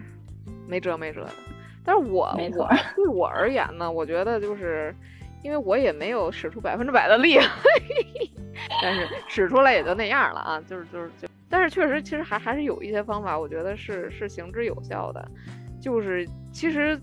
[0.68, 1.32] 没辙没辙的。
[1.86, 4.92] 但是我我 对我而言呢，我觉得就是
[5.44, 7.38] 因为我也没有使出百分之百的力，
[8.82, 15.30] 但是使出来也就那样了啊，就是就是就，但是确实其实还还是有一些方法，我觉得是是行之有效的，
[15.80, 17.00] 就是其实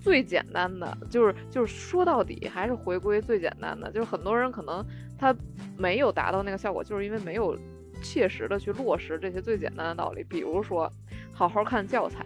[0.00, 4.82] 最简单的就是就是说到底还是回归最简单的，就是很多人可能
[5.18, 5.36] 他
[5.76, 7.54] 没有达到那个效果，就是因为没有
[8.02, 10.90] 切实的去落实这些最简单的道理，比如说
[11.34, 12.24] 好好看教材。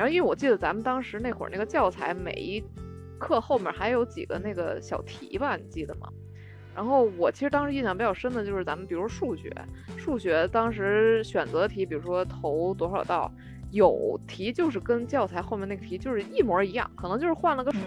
[0.00, 2.64] 然后，因为我记得咱们当时那会儿那个教材，每一
[3.18, 6.08] 课后面还有几个那个小题吧，你记得吗？
[6.74, 9.52] 然后我其实当时印象比较深的就是咱们，比如数学，
[9.98, 13.30] 数学当时选择题，比如说投多少道，
[13.72, 17.78] 有题就是跟教材后面那个题就是一模一样，可能就是换了个数。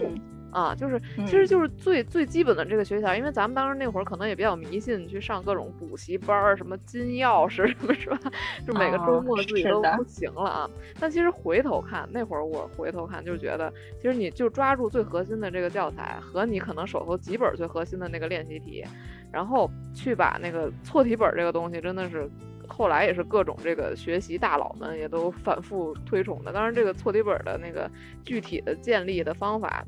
[0.54, 8.20] 啊，就是，其实就是最最基本的这个学校，因为咱们当时那会儿可能也比较迷信，去上各种补习班儿，什么金钥匙什么，是吧？
[8.66, 10.70] 就每个周末自己都不行了啊。
[11.00, 18.86] 但其实回头看，那会儿我回头看，就觉得，其实你就抓住最核心的这个教材和你可能手头几本最核心的那个练习题，
[19.32, 22.30] 然后去把那个错题本这个东西，真的是
[22.68, 26.54] 后来也是各种这个学习大佬们也都反复推崇的。
[26.54, 27.89] 当然，这个错题本的那个
[28.24, 29.84] 具体的建立的方法。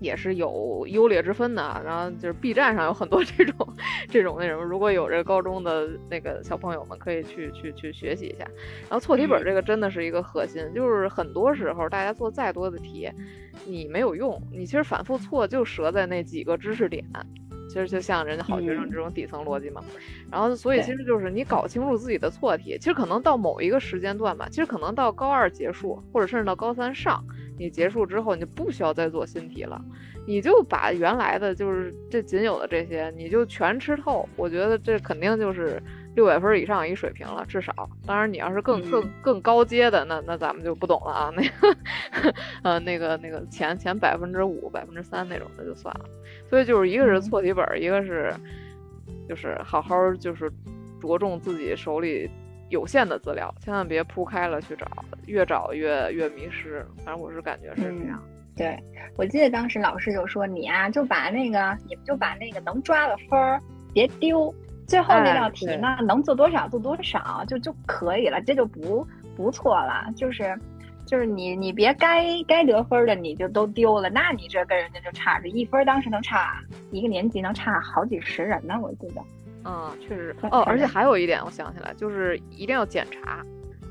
[0.00, 3.68] 也是有优劣之分的，然后就是 B 站上有很多 这种
[4.08, 8.44] 这种那什么，如果有这个高中的那个小朋友们可以去去去学习一下。
[8.88, 13.10] 然后错题本这个真的是一个核心，就是很多时候大家做再多的题，
[13.66, 17.04] 你没有用，你其实反复错就折在那几个知识点。
[17.68, 19.84] 其实就像人家好学生这种底层逻辑嘛，
[20.32, 27.22] 然后所以其实就是你搞清楚自己的错题，其实可能到某一个时间段吧，其实可能到高二结束，或者甚至到高三上，
[27.58, 29.82] 你结束之后你就不需要再做新题了，
[30.26, 35.82] 你就把原来的就是这仅有的这些你就全吃透，我觉得这肯定就是。
[36.14, 37.88] 六百分以上一水平了，至少。
[38.04, 41.32] 当然，你要是更更更高阶的，那那咱们就不懂了啊。
[41.36, 41.78] 那个，
[42.64, 46.06] 呃，那个那个前前百分之五、百分之三那种的就算了。
[46.44, 48.34] 所以就是一个是错题本，一个是
[49.28, 50.50] 就是好好就是
[51.00, 52.28] 着重自己手里
[52.68, 54.86] 有限的资料，千万别铺开了去找，
[55.26, 56.86] 越找越越迷失。
[57.04, 58.22] 反正我是感觉是这样。
[58.56, 58.78] 对，
[59.16, 63.60] 我记得当时老师就说你啊，就把那个你们就把那个能抓的分儿
[63.92, 64.54] 别丢。
[64.86, 70.10] 最后那道题呢，能做多少做多少就就可以了，这就不不错了。
[70.16, 70.58] 就是，
[71.04, 79.20] 就是你你别该该得分的你就都丢了，那你这跟人家就差着一分，当时能差一个年级能差好几十人呢，我记得。
[79.64, 80.34] 嗯，确实。
[80.50, 83.44] 哦，而且还有一点，我想起来，就是一定要检查，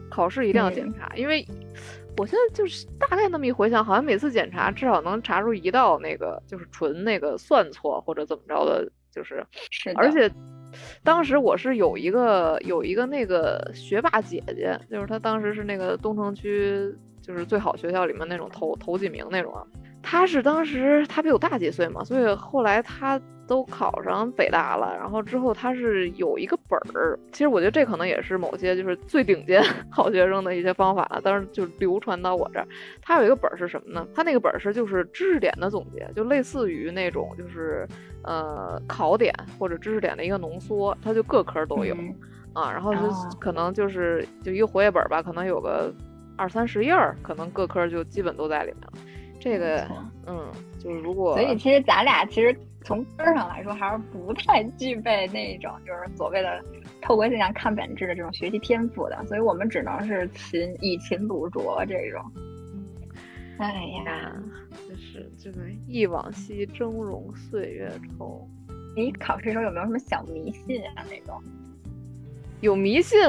[0.09, 1.45] 考试一定要检查，因为
[2.17, 9.45] 我现在就是大概那么一回想，好像每次检查至少能查出一道那个就是纯那个算错或者怎么着的，就是，
[9.95, 10.31] 而且。
[11.01, 16.93] 当时我是有一个有一个那个学霸姐姐，就是她当时是那个东城区
[17.27, 19.53] 就是最好学校里面那种头头几名那种。
[19.53, 19.61] 啊。
[20.01, 24.95] 他是当时他比我大几岁嘛，所以后来他都考上北大了。
[24.95, 29.61] 然后之后他是有一个本儿，其实我觉得这可能也是某些就是最顶尖
[29.91, 32.67] 好学生的一些方法，了，但是就流传到我这儿。
[33.01, 34.07] 他有一个本儿是什么呢？
[34.15, 37.85] 他那个本儿是就是知识点的总结，就类似于那种就是。
[38.23, 41.95] 呃，考点或者知识点的一个浓缩，他就各科都有
[42.51, 42.99] 啊，然后就
[43.39, 45.93] 可能就是就一个活页本吧，可能有个
[46.37, 48.93] 二三十页儿，可能各科就基本都在里面了。
[49.39, 49.87] 这个，
[50.25, 56.63] 嗯，就是如果所以其实咱俩其实从根儿上来说还是不太具备那种就是所谓的
[57.01, 62.23] 透过现象看本质的这种学习天赋的，所以我们只能是勤以勤补拙这种。
[63.59, 63.73] 哎
[64.05, 64.33] 呀。
[64.87, 68.41] 就是这个忆往昔峥嵘岁月稠。
[68.95, 71.03] 你考试时候有没有什么小迷信啊？
[71.09, 71.41] 那种？
[72.61, 73.19] 有迷信，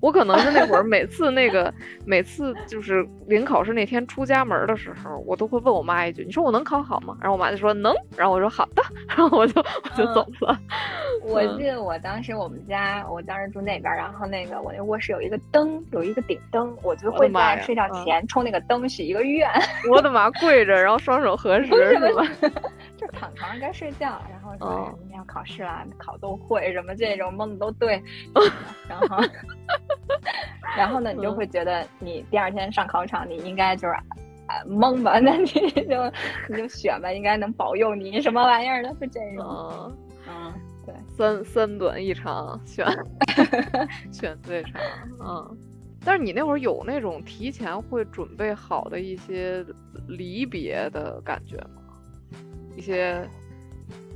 [0.00, 1.72] 我可能是那会儿每次那个
[2.04, 10.58] 每次就是临考试那天出家门的时候，我都会问我妈一句：“你说我能考好吗？”然后我妈就说：“能。”然后我说：“好的。”然后我就我就走了。
[11.22, 19.48] 我记得我当时我们家，我当时住那边，然后那个我那卧室有一个灯，有一个顶灯，我就会在睡觉前冲那个灯许一个愿。
[19.90, 20.30] 我的妈！
[20.40, 22.26] 跪着，然后双手合十是吧？
[22.98, 28.02] 就是躺床上该睡觉，然后说明天要考试啦，考都会什么这种蒙的都对。
[28.88, 29.16] 然后，
[30.76, 34.02] 然后呢，你就会觉得你第二天上考场，你应该就是啊
[34.66, 36.12] 蒙吧， 那你就
[36.48, 39.46] 你就选吧，应该能保佑你什么玩意儿的，是这种。
[39.46, 39.96] 嗯
[40.28, 40.52] 嗯，
[40.84, 42.84] 对，三三短一长，选
[44.10, 44.72] 选最长。
[45.20, 45.58] 嗯，
[46.04, 49.64] 但是你那会儿有那种提前会准备好的一些
[50.08, 51.77] 离别的感觉吗？
[52.78, 53.28] 一些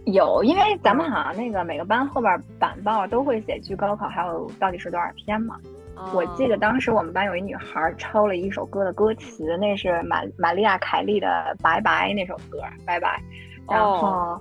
[0.04, 5.56] 有，因为咱们好像那个每个班后边板报都会写距高考还有到底是多少天嘛。
[6.14, 11.26] 我记得当时我们班有一女孩抄了一首歌的歌词，那是玛玛利亚凯莉的
[11.62, 13.20] 《拜拜》那首歌，拜拜。
[13.68, 14.40] 然后，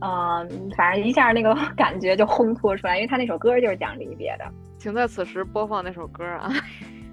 [0.00, 4.44] 嗯，反正一下那个 感觉就烘托出来，因为他那首歌就是讲离别的。
[4.78, 6.50] 请在此时播放那首歌啊！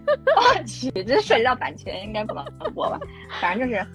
[0.08, 3.00] 我 去，这涉及到版权，应该不能播吧？
[3.42, 3.86] 反正就是，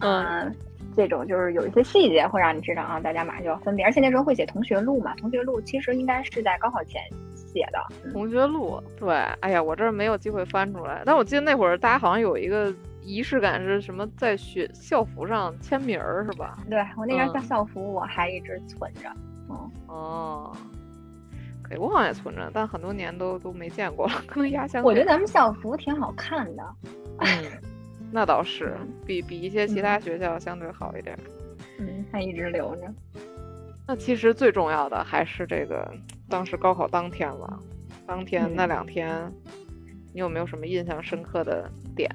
[0.00, 0.54] 嗯，
[0.96, 7.02] 这种就是有一些细节会让你知道啊，大家马上就要分别，而且那时候会写同学录嘛，同学录其实应该是在高考前。
[7.34, 16.58] 写的同学录，对，哎呀，我这儿没有机会翻出来，但我记得那会儿大家好像有一个仪式感，是什么在学校服上签名儿，是吧？
[16.68, 19.08] 对我那张校服我还一直存着，
[19.48, 20.52] 嗯哦，
[21.62, 24.82] 可以，我好像也存着，但很多年都都没见过了，可能压箱。
[24.82, 26.62] 我觉得咱们校服挺好看的，
[27.20, 27.28] 嗯，
[28.14, 31.18] 那倒是，比比一些其他学校相对好一点，
[31.80, 32.82] 嗯，他一直留着。
[33.88, 35.92] 那其实最重要的还是这个。
[36.28, 37.58] 当时高考当天了，
[38.06, 39.32] 当天那两天，
[40.12, 42.08] 你有没有什么印象深刻的点？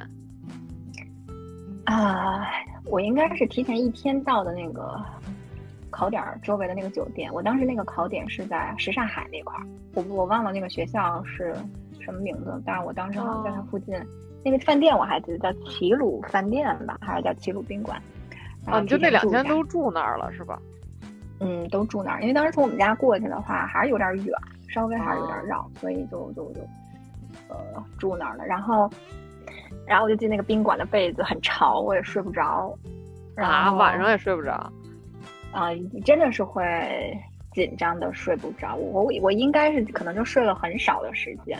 [1.83, 2.47] 啊，
[2.85, 4.97] 我应该是提前一天到的那个
[5.89, 7.29] 考点周围的那个酒店。
[7.33, 11.53] 我当时那个考点是在什刹海那块儿，我我忘了那个学校是
[11.99, 13.93] 什么名字，但是我当时好像在它附近。
[14.43, 18.01] 那个饭店我还记得叫齐鲁饭店吧，还是叫齐鲁宾馆？
[18.65, 20.59] 啊，你就那两天都住那儿了是吧？
[21.39, 24.33] 嗯，都住那儿，因为当时从我们家过去的话还是有点远，
[24.67, 26.61] 稍微还是有点绕，所以就就就，
[27.47, 27.55] 呃，
[27.97, 28.45] 住那儿了。
[28.45, 28.89] 然后，
[29.85, 32.77] 然后我就记得那个宾馆的被子很潮，我也睡不着。
[33.35, 34.51] 啊，晚上也睡不着。
[35.51, 35.69] 啊，
[36.03, 37.17] 真的是会
[37.53, 38.75] 紧张的睡不着。
[38.75, 41.57] 我我应该是可能就睡了很少的时间。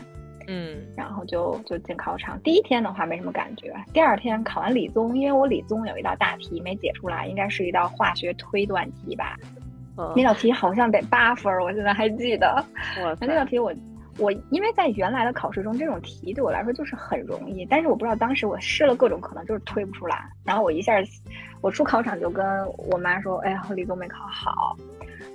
[0.50, 0.78] 嗯。
[0.98, 9.38] 然后就就进考场，第一天的话没什么感觉，第二天考完理综，因为我理综有一道大题没解出来，应该是一道化学推断题吧。
[10.16, 12.66] 那道题好像得八分，我现在还记得。
[13.20, 13.74] 那道题我
[14.18, 20.24] 我因为在原来的考试中，这种题对我来说就是很容易，但是我不知道当时我试了各种可能就是推不出来。
[20.46, 20.94] 然后我一下
[21.60, 24.78] 我出考场就跟我妈说：“哎呀，理综没考好。”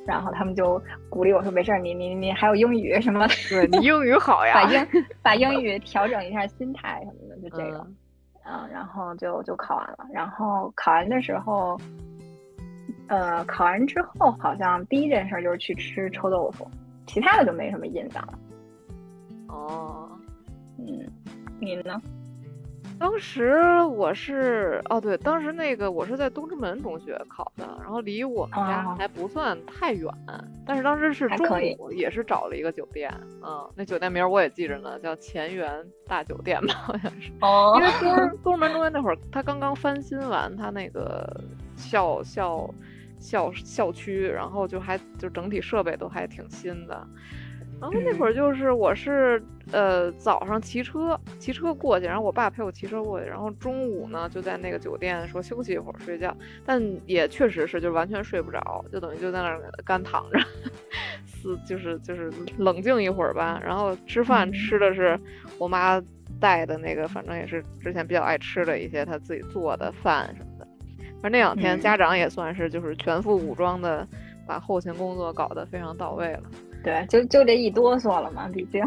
[0.06, 3.26] 然后他们就鼓励我说：“没事儿，你你你还有英语什么？
[3.48, 4.86] 对你英语好呀，把英
[5.22, 7.86] 把英语调整一下心态什么的，就这个。
[8.44, 10.06] 嗯，然后就就考完了。
[10.12, 11.78] 然后考完的时候。”
[13.06, 16.66] 呃，考完之后好像第一件事就是去吃臭豆腐，
[17.06, 18.38] 其他的就没什么印象了。
[19.48, 20.08] 哦，
[20.78, 21.06] 嗯，
[21.60, 22.00] 你呢？
[22.98, 30.12] 当时我是哦，对，当时那个我是在东直门中学考的，然后离我们家还不算太远，
[30.66, 31.46] 但是当时是中
[31.78, 37.30] 午，也是找了一个酒店，嗯，那酒店名我也记着呢，叫前园大酒店吧，好像是。
[37.40, 37.74] 哦。
[37.76, 41.40] 因为东东直门中学那会儿，他刚刚翻新完，他那个
[41.76, 42.68] 校校。
[43.16, 47.06] 校校区，然后就还就整体设备都还挺新的，
[47.80, 56.34] 然后那会儿就是我是呃早上骑车骑车过去，然后我爸陪我骑车过去，然后中午呢就在那个酒店说休息一会儿睡觉，
[56.64, 60.38] 但也确实是就完全睡不着，就等于就在那儿干躺着，
[61.26, 65.18] 死就是就是冷静一会儿吧，然后吃饭吃的是
[65.58, 66.02] 我妈
[66.40, 70.66] 带的那个，反正也是之前比较爱吃的一些她自己做的饭什么的。
[71.20, 74.06] 反正那两天家长也算是就是全副武装的，
[74.46, 76.42] 把后勤工作搞得非常到位了。
[76.84, 78.84] 对，就就这一哆嗦了嘛，毕竟。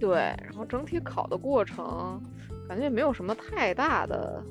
[0.00, 2.20] 对，然后整体考的过程，
[2.68, 4.42] 感觉也没有什么太大的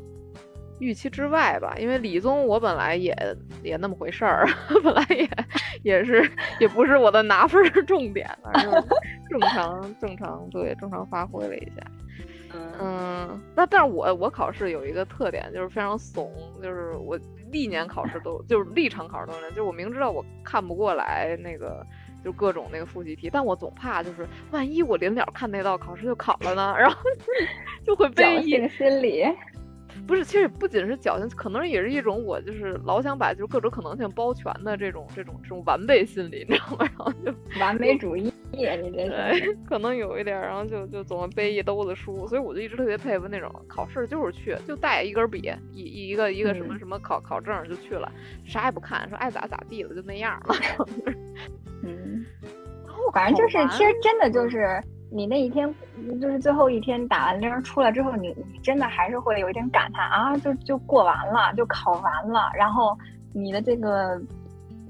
[0.80, 1.76] 预期之外吧。
[1.80, 3.16] 因为理综我本来也
[3.64, 4.46] 也那么回事儿，
[4.84, 5.30] 本来也
[5.84, 8.72] 也是也不是我的拿分重点，反正
[9.30, 11.82] 正常正常对正常发挥了一下。
[12.80, 17.18] 嗯，那但是我我考试有一个特点，就是非常怂，就是我
[17.52, 21.86] 历年考试都就是历场考试都是，就是我明知道我看不过来那个，
[22.24, 26.98] 就各种那个复习题，但我总怕就是万一我临了看那道考试就考了呢，然后
[27.86, 29.24] 就会被侥心理。
[30.08, 36.86] 不是，其实不仅是侥幸，可能也是一种我就是老想把就是各种可能性包全的这种这种这种完备心理，你知道吗？
[36.86, 48.10] 然后就完美主义，你这是可能有一点，然后就就总背一兜子书，所以我就一直特别佩服那种考试就是去就带一根笔一一个一个什么什么考考证就去了，
[48.46, 50.56] 啥也不看，说爱咋咋地了就那样了。
[51.84, 52.26] 嗯，
[53.14, 55.74] 反正就是其实真的就是你那一天
[56.20, 62.98] 就是最后一天打完铃出来之后，你你真的还是会有一点感叹啊，就就过完了，就考完了，然后
[63.32, 64.22] 你的这个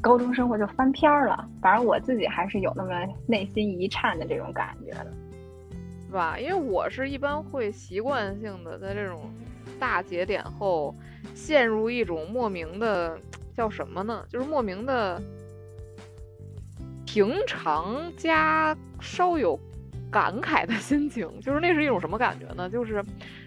[0.02, 1.48] 高中生活就翻篇儿了。
[1.62, 2.92] 反正我自己还是有那么
[3.28, 5.14] 内心一颤的这种感觉的，
[6.08, 6.38] 是吧？
[6.40, 9.22] 因为我是一般会习惯性的在这种
[9.80, 10.96] 大节点后
[11.36, 13.20] 陷入一种莫名的
[13.56, 14.26] 叫什么呢？
[14.28, 15.22] 就是莫名的
[17.06, 19.60] 平常加稍有。
[20.12, 22.70] 感慨的心情，就是那是一种什么感觉呢？
[22.70, 23.04] 就是，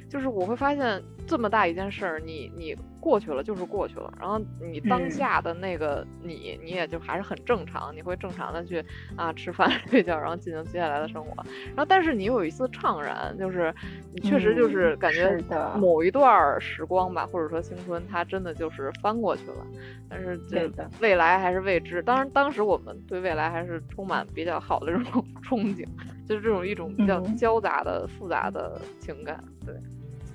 [0.09, 2.77] 就是我会发现这么大一件事儿，你你。
[3.01, 8.85] 过去了就是过去了，然后你当下的那个你，你也就还是很正常，你会正常的去
[9.17, 11.31] 啊吃饭 睡觉，然后进行接下来的生活。
[11.69, 13.75] 然后，但是你有一丝怅然，就是
[14.13, 15.37] 你确实就是感觉
[15.77, 19.67] 某一段时光吧，或者说青春，它真的就是翻过去了。
[20.09, 20.71] 但是这
[21.01, 22.03] 未来还是未知。
[22.03, 25.87] 当然，当时我们对未来还是充满比较好的这种 憧憬，
[26.29, 29.43] 就是这种一种比较交杂的复杂的情感。
[29.65, 29.75] 对，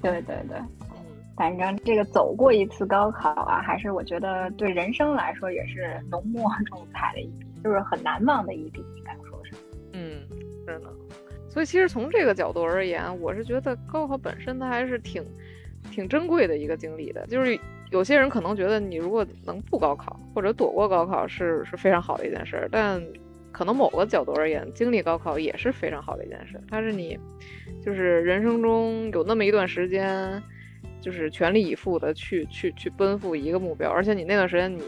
[0.02, 0.58] 对对对。
[1.38, 9.52] 反正这个走过一次高考啊，还是我觉得对人生来说也是浓墨重彩的一笔，就是很难忘的一笔，应该说是。
[9.92, 10.22] 嗯，
[10.66, 10.90] 是的。
[11.50, 15.26] 所以其实从这个角度而言，我是觉得高考本身它还是挺
[15.92, 17.26] 挺珍贵的一个经历的。
[17.28, 17.60] 就是
[17.92, 23.02] 有些人可能觉得你如果能不高考或者躲过高考是是非常好的一件事，但
[23.52, 26.58] 可能某个角度而言，经历高考也是非常好的一件事。
[26.70, 27.20] 它是你
[27.82, 30.42] 就是人生中有那么一段时间。
[31.06, 34.82] 就是全力以赴的去去去奔赴一个目标，而且你那段时间你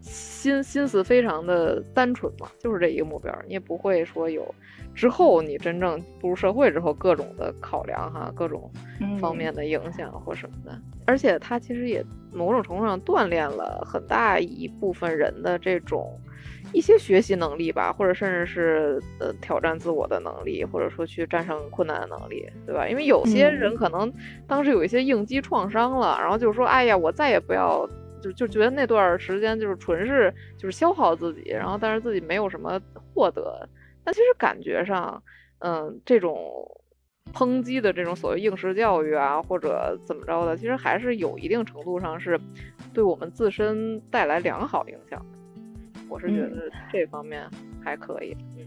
[0.00, 4.52] 心心思非常的单纯嘛，就是这一个目标，你也不会说有
[4.96, 8.68] 之后你真正步入社会之后各种的考量哈，各种
[9.20, 10.76] 方面的影响或什么的，
[11.06, 16.18] 而且它其实也某种程度上锻炼了很大一部分人的这种。
[16.74, 22.88] 一些学习能力吧，或者甚至是呃挑战自我的能力，或者说去战胜困难的能力，对吧？
[22.88, 24.12] 因为有些人可能
[24.48, 27.88] 当时有一些应激创伤了，然后就说：“哎呀，我再也不要，
[28.20, 32.80] 就就觉得那段时间就是纯是就是消耗自己，然后但是自己没有什么
[33.14, 33.66] 获得。
[34.02, 35.22] 但其实感觉上，
[35.60, 36.36] 嗯，这种
[37.32, 42.38] 抨击的这种所谓应试教育啊，或者怎么着的，其实还是有一定程度上是
[42.92, 45.38] 对我们自身带来良好影响的。”
[46.14, 47.42] 我是觉得这方面
[47.82, 48.36] 还可以。
[48.56, 48.64] 嗯，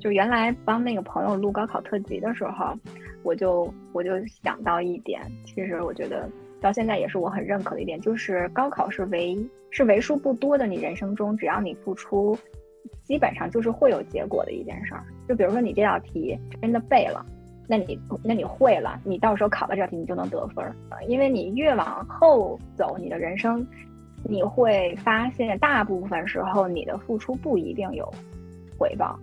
[0.00, 2.76] 就原来帮那个朋友录高考特辑的时候，
[3.22, 6.28] 我就我就想到一点，其实我觉得
[6.60, 9.38] 到现在也是我很认可的一点，就是高考是为
[9.70, 12.36] 是为数不多的你人生中只要你付出，
[13.04, 15.04] 基本上就是会有结果的一件事儿。
[15.28, 17.24] 就比如说你这道题真的背了，
[17.68, 20.74] 那你那你会了，你到时候考到这道题你就能得分儿。
[21.06, 23.64] 因为你越往后走，你的人生。
[24.24, 28.12] 你会发现，大部分时候你的付出不一定有
[28.78, 29.18] 回报，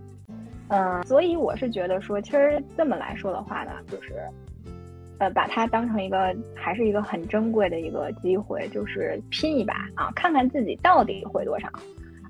[0.69, 4.13] 嗯，所以我是觉得说，其实这么来说的话呢，就是，
[5.19, 11.67] 呃，把它当成一个还是一个很珍贵的一个机会，就是拼一把啊，看看自己到底会多少，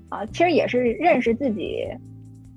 [0.08, 1.86] 啊，其实也是认识自己。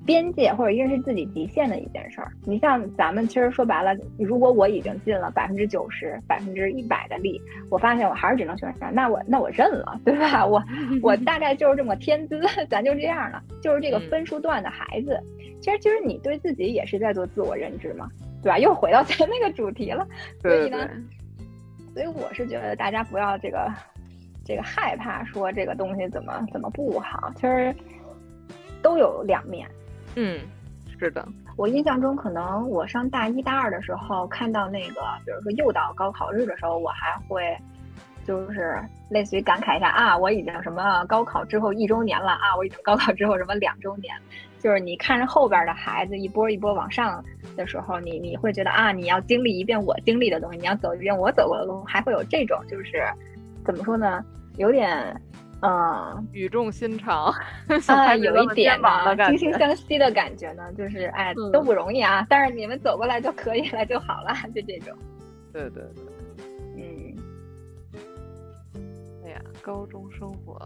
[0.05, 2.31] 边界或者认识自己极限的一件事儿。
[2.43, 10.45] 你像咱们，其实说白了，如果我已经尽了百分之九十、百分之一百的力，我发现我还是只能选上，那我那我认了，对吧？
[10.45, 10.63] 我
[11.01, 12.39] 我大概就是这么天资，
[12.69, 15.19] 咱就这样了，就是这个分数段的孩子。
[15.61, 18.07] 其实其实你对自己也是在做自我认知嘛，
[18.43, 18.59] 对吧？
[18.59, 20.07] 又回到咱那个主题了。
[20.41, 20.87] 所以呢，
[21.93, 23.73] 所以我是觉得大家不要这个
[24.45, 27.73] 这个害怕说这个东西怎么怎么不好，其实
[28.83, 29.67] 都有两面。
[30.15, 30.39] 嗯，
[30.97, 37.57] 是的，我印象中，可能我上大一、大二的时候，看到那个，比如说又到高考日的时候，我还会，
[38.25, 44.15] 就是类似于感慨一下啊，我已经什么高考之后一周年了啊，我已经高考之后什么两周年，
[44.59, 47.23] 就是你看着后边的孩子一波一波往上
[47.57, 53.03] 的时候，你你会觉得啊，你要经历一遍我经历的东西，你要走一遍我走过的路，还会有这种就是
[53.65, 54.23] 怎么说呢，
[54.55, 55.21] 有点。
[55.67, 57.33] 嗯，语重心长
[57.87, 64.95] 啊，有一点吧，惺惺相惜的感觉呢，就是哎，都不容易啊，但是你们走过来就可以了就好了，就这种。
[65.51, 66.03] 对对对，
[66.77, 67.15] 嗯，
[69.25, 70.59] 哎呀，高中生活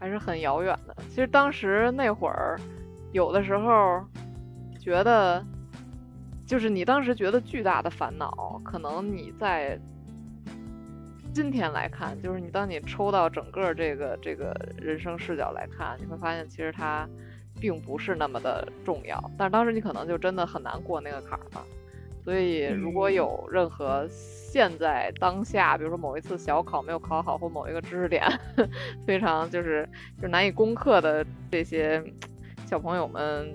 [0.00, 0.96] 还是很遥远的。
[1.08, 2.58] 其实当时那会儿，
[3.12, 4.04] 有的时候
[4.80, 5.44] 觉得，
[6.46, 9.78] 就是你当时觉得巨大的烦恼，可能你在。
[11.34, 17.08] 今天来看，就是你当你抽到整个这个这个人生视角来看，你会发现其实它
[17.60, 19.20] 并不是那么的重要。
[19.36, 21.64] 但是当时你可能就真的很难过那个坎儿吧。
[22.24, 28.22] 所以如果有任何现在当下，比如说某一次小考没有考好，或某一个知识点
[29.04, 29.86] 非常就是
[30.22, 32.00] 就难以攻克的这些
[32.64, 33.52] 小朋友们，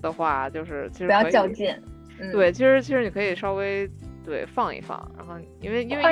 [0.00, 1.70] 的话，就是其实不要较劲。
[2.20, 3.88] 嗯对，其实其实你可以稍微
[4.28, 6.04] 对放一放，然后因为因为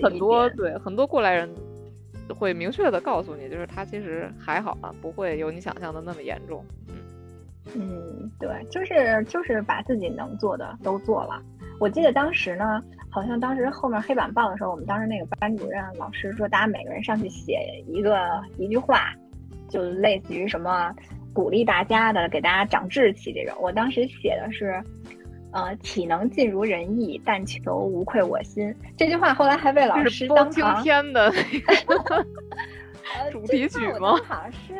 [0.00, 1.52] 很多对很多过来人
[2.32, 6.64] 会明确的告诉你，就是他其实还好啊，不会有你想象的那么严重。
[7.74, 11.42] 嗯，对，就是就是把自己能做的都做了。
[11.80, 19.12] 我记得当时呢，好像当时后面黑板报的时候，我们当时那个班主任老师说，大家每个人上去写一个一句话，
[19.68, 20.94] 就类似于什么
[21.34, 23.60] 鼓励大家的，给大家长志气这种。
[23.60, 24.80] 我当时写的是，
[25.56, 28.74] 呃，岂能尽如人意，但求无愧我心。
[28.94, 31.32] 这句话后来还被老这师当堂天的
[33.16, 34.74] 呃主题曲吗好像是，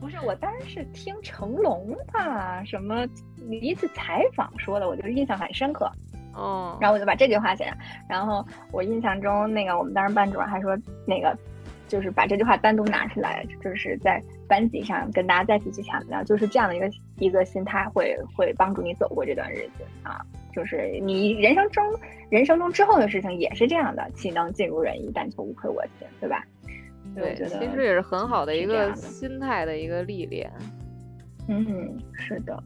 [0.00, 3.04] 不是我当时是听成龙吧什么
[3.50, 5.90] 一次采访说的，我就印象很深刻。
[6.34, 7.76] 哦，然后我就把这句话写上。
[8.08, 11.36] 然后我印象中，那个我们当时班主任还说，那个
[11.88, 20.24] 就是把这句话单独拿出来，就是在班级上跟大家再次去强调，就是这样的一个一个心态会会帮助你走过这段日子啊。
[20.52, 21.84] 就是你人生中
[22.30, 26.42] 人生中之后的事情也是这样的，岂能尽如人意，但求无愧我心，对吧？
[27.14, 30.50] 对，其实也是很好的一个心态的一个历练。
[31.48, 32.62] 嗯，是的。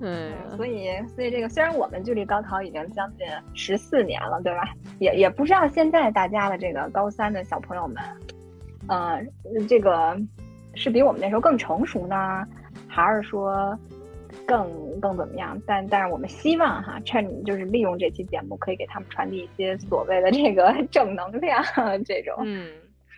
[0.00, 4.74] 嗯，所以，所以这个虽然我们距离高考已经将近十四年了，对吧？
[4.98, 8.02] 也也不知道现在大家的这个高三的小朋友们，
[8.88, 9.24] 呃，
[9.68, 10.18] 这个
[10.74, 12.44] 是比我们那时候更成熟呢，
[12.88, 13.78] 还是说
[14.44, 15.60] 更更怎么样？
[15.66, 21.62] 但但是我们希望哈，趁就是利用这期节目，可以给他们传递一些所谓的这个正能量
[22.04, 22.34] 这种。
[22.44, 22.68] 嗯，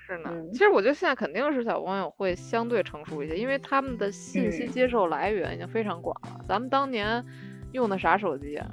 [0.07, 0.31] 是呢。
[0.31, 6.41] 嗯其实我觉得现在肯定是小朋友会相对成熟一些，因为他们的信息嗯接受来源已经非常广了。
[6.47, 7.25] 咱们当年
[7.73, 8.67] 用的啥手机啊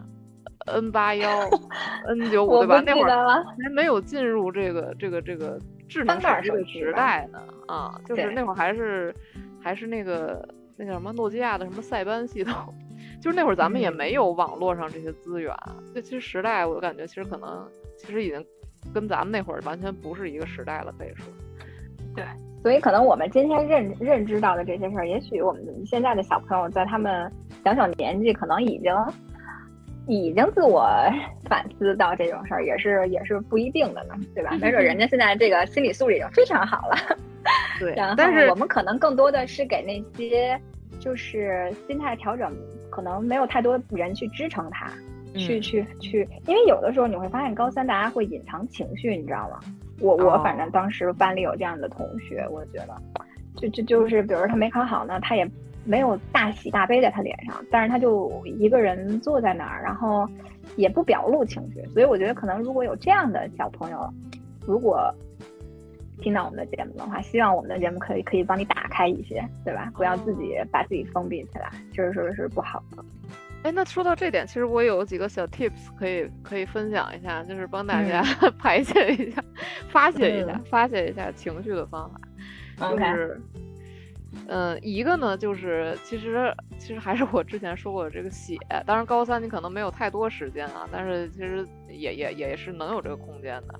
[0.67, 1.29] ？N 八幺、
[2.07, 2.81] N 九五，对吧？
[2.85, 3.43] 那会儿。
[3.43, 7.39] 还没有进入这个这个这个智能手机的时代呢。
[7.67, 9.15] 啊，就是那会儿还是
[9.61, 12.53] 还是那个那叫什么诺基亚的什么塞班系统。
[13.21, 15.55] 就是那会儿咱们也嗯没有网络上这些资源，
[15.93, 18.43] 这其实时代我感觉其实可能其实已经
[18.93, 21.25] 跟咱们那会儿完全不是一个时代了，可以说。
[22.15, 22.25] 对
[22.61, 27.31] 所以可能我们今天认认知到的这些事儿，也许我们现在的小朋友在他们
[27.63, 28.93] 小小年纪，可能已经
[30.07, 30.87] 已经自我
[31.49, 34.51] 反思到这种事儿，也是也是不一定的呢，对吧？
[34.61, 36.95] 没准人家现在这个心理素质已经非常好了。
[37.79, 40.59] 对然后但是我们可能更多的是给那些
[40.99, 42.53] 就是心态调整，
[42.91, 44.91] 可能没有太多人去支撑他，
[45.35, 49.59] 去嗯去去，因为有的时候你会发现高三大家会隐藏情绪，你知道吗？
[49.99, 53.01] 我我哦反正当时班里有这样的同学，我觉得，
[53.55, 55.47] 就就就是比如说他没考好呢，他也
[55.85, 60.27] 没有大喜大悲在他脸上，但是他就一个人坐在那儿，然后
[60.75, 64.11] 也不表露情绪，所以我觉得可能如果有这样的小朋友，
[64.65, 65.13] 如果
[66.19, 69.91] 听到我们的节目的话，希望我们的节目可以可以帮你打开一些，对吧？
[69.95, 73.03] 不要自己把自己封闭起来，这是是不好的。
[73.63, 78.23] 哎，那说到这点，其实我有几个小 tips 可以可以分享一下，就是帮大嗯家
[78.57, 79.43] 排解一下、
[79.89, 82.19] 发泄一下、嗯发泄一下情绪的方法。
[82.89, 83.39] 就是，
[84.47, 93.79] 嗯，一个呢，就是其实其实还是我之前说过的这个写，当然高三你可能没有太多时间啊，但是其实也也也是能有这个空间的。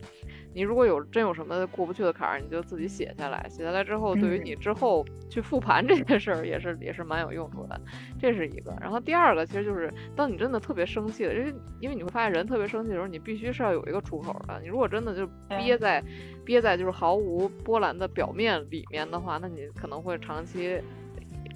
[0.53, 7.79] 你如果有真有什么过不去的坎儿，你就自己写下来，写下来之后，对于嗯你之后去复盘这件事儿也是也是蛮有用处的，
[8.19, 8.75] 这是一个。
[8.81, 14.59] 然后第二个其实就是，当你真的特别生气的，因为因为你会发现人特别生气的时候，你必须是要有一个出口的。
[14.61, 16.03] 你如果真的就憋在
[16.43, 20.81] 憋在就是毫无波澜的表面里面的话，那你可能会长期。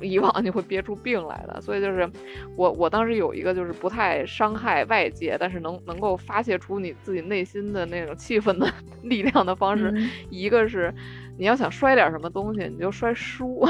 [0.02, 2.10] 以往你会憋出病来的，所以就是
[2.56, 8.68] 我我当时有一个就是不太伤害外界，但是能能够发泄出你自己内心的那种气愤的
[9.04, 10.94] 力量的方式，嗯一个是
[11.38, 13.66] 你要想摔点什么东西，你就摔书，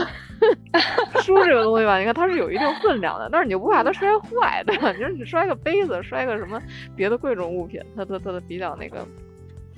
[1.23, 4.91] 书这个东西吧，你看它是有一定分量的，但是你就不怕它摔坏，对吧？
[4.91, 6.61] 你说你摔个杯子，摔个什么
[6.95, 9.05] 别的贵重物品，它它它的比较那个。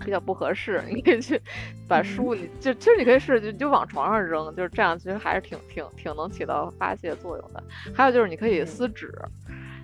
[0.03, 1.41] 比较不合适，你可以去
[1.87, 7.63] 把书，你就其实你可以试，就就往床上扔，就是这样，其实还是挺挺挺能起到发泄作用的。
[7.93, 9.11] 还有就是你可以撕纸，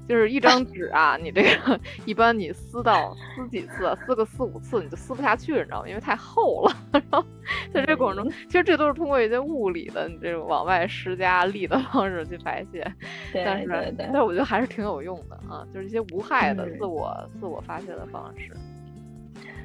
[0.07, 5.87] 就是一张纸啊，你这个一般你撕到撕几次，撕个四五次你就撕不下去，你知道吗？
[5.87, 6.75] 因为太厚了。
[6.93, 7.25] 然后
[7.73, 12.83] 在这过程中，其实这都是通过一些物理的你这种往外施加力的 方式去排泄，
[13.31, 18.51] 对但是对对但是我觉得还是挺有用的啊，就是一些无害的嗯自我、自我发泄的方式。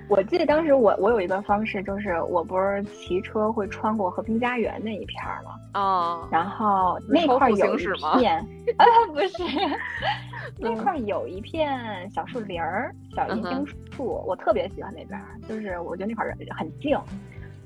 [0.09, 5.51] 我记得当时我我有一个方式，就是我不是骑车会穿过和平家园那一片儿吗？
[5.81, 7.83] 啊，然后那块儿有一
[8.19, 8.39] 片，
[8.79, 9.43] 啊不是，
[10.59, 16.99] 那块儿有一片小树林儿、小银杏树，我特别喜欢那边儿，就是我觉得那块儿很静。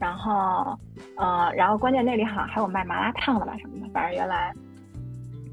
[0.00, 0.76] 然后，
[1.16, 4.52] 呃，然后关键那里好像还有卖麻辣烫的吧什么的，反正原来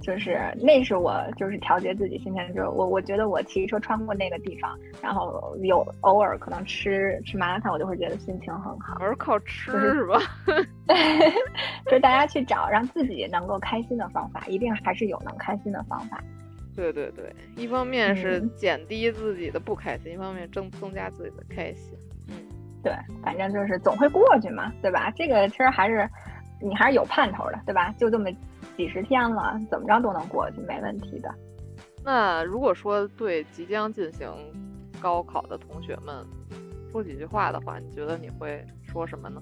[0.01, 8.97] 就是那是我就是调节自己心情，就是我我觉得我骑车穿过那个地方，然后有偶尔可能吃吃麻辣烫，我就会觉得心情很好。
[8.99, 10.19] 我是靠吃就是是吧？
[11.85, 16.23] 就是大家去找让自己能够开心的方法，一定还是有能开心的方法。
[16.75, 21.93] 对对对，一方面是嗯减低自己的不开心，一方面增增加自己的开心。
[22.29, 22.35] 嗯
[22.81, 25.11] 对，反正就是总会过去嘛，对吧？
[25.13, 26.09] 这个其实还是
[26.61, 27.93] 你还是有盼头的，对吧？
[27.97, 28.29] 就这么
[28.80, 31.30] 几十天了，怎么着都能过去，没问题的。
[32.01, 34.25] 那如果说对即将进行
[35.01, 36.25] 高考的同学们
[36.89, 39.41] 说几句话的话，你觉得你会说什么呢？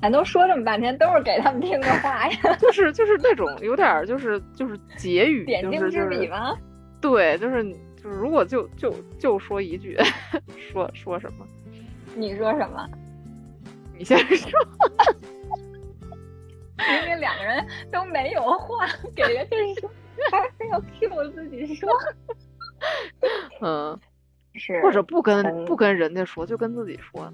[0.00, 6.56] 咱都说这么半天，都是给他们听的话呀， 就是就是那种有点儿就是就是结语，点睛之笔吗？
[6.98, 7.62] 对，就是
[8.02, 9.98] 就是如果就就就说一句，
[10.56, 11.46] 说说什么？
[12.14, 12.88] 你说什么？
[13.98, 14.50] 你先说。
[16.78, 19.90] 明明两个人都没有话，给人家说，
[20.30, 21.88] 还非要 Q 我自己说，
[23.62, 23.98] 嗯，
[24.54, 27.32] 是或者不跟从不跟人家说，就跟自己说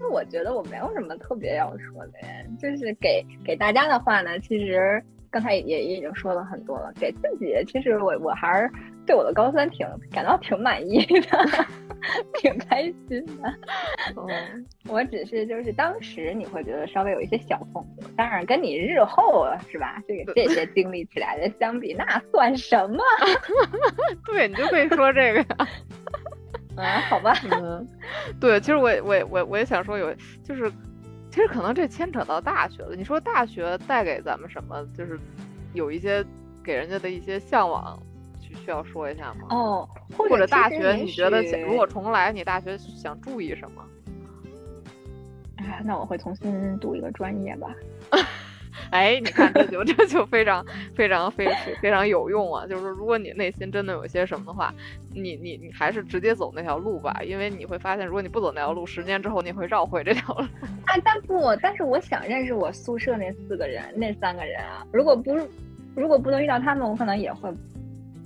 [0.00, 0.08] 那。
[0.10, 2.18] 我觉得我没有什么特别要说的，
[2.60, 6.92] 就是给给大家的话呢，其实刚才也也已经说了很多了。
[7.00, 8.70] 给自己，其实我我还是
[9.06, 11.66] 对我的高三挺感到挺满意的，
[12.40, 13.54] 挺开心的。
[14.16, 22.98] 嗯，我只是就是当时你会觉得稍微有一些小痛苦，当然跟你日后是吧，这个这些经历起来的相比，那算什么
[24.26, 25.46] 对，你就可以说这个呀。
[26.76, 27.00] 啊？
[27.08, 27.88] 好吧，嗯，
[28.38, 30.70] 对，其实我也我也我也我也想说有，就是
[31.30, 32.94] 其实可能这牵扯到大学了。
[32.94, 34.86] 你说大学带给咱们什么？
[34.94, 35.18] 就是
[35.72, 36.22] 有一些
[36.62, 37.98] 给人家的一些向往，
[38.56, 39.46] 需需要说一下吗？
[39.50, 43.82] 哦，或或者大学你觉得许如果重来，你大学想注意什么？
[45.58, 47.68] 哎，那我会重新读一个专业吧。
[48.90, 51.48] 哎，你看这就 这就非常非常非
[51.80, 52.66] 非常有用啊！
[52.66, 54.72] 就是说如果你内心真的有些什么的话，
[55.12, 60.44] 你你你还是直接走那条路吧，因为你会发现，如果你不走那条路，十年之后你会绕回这条路。
[60.84, 65.34] 啊，但不，但是我想认识我宿舍那四个人，那三个人啊，如果不，
[65.96, 67.50] 如果不能遇到他们，我可能也会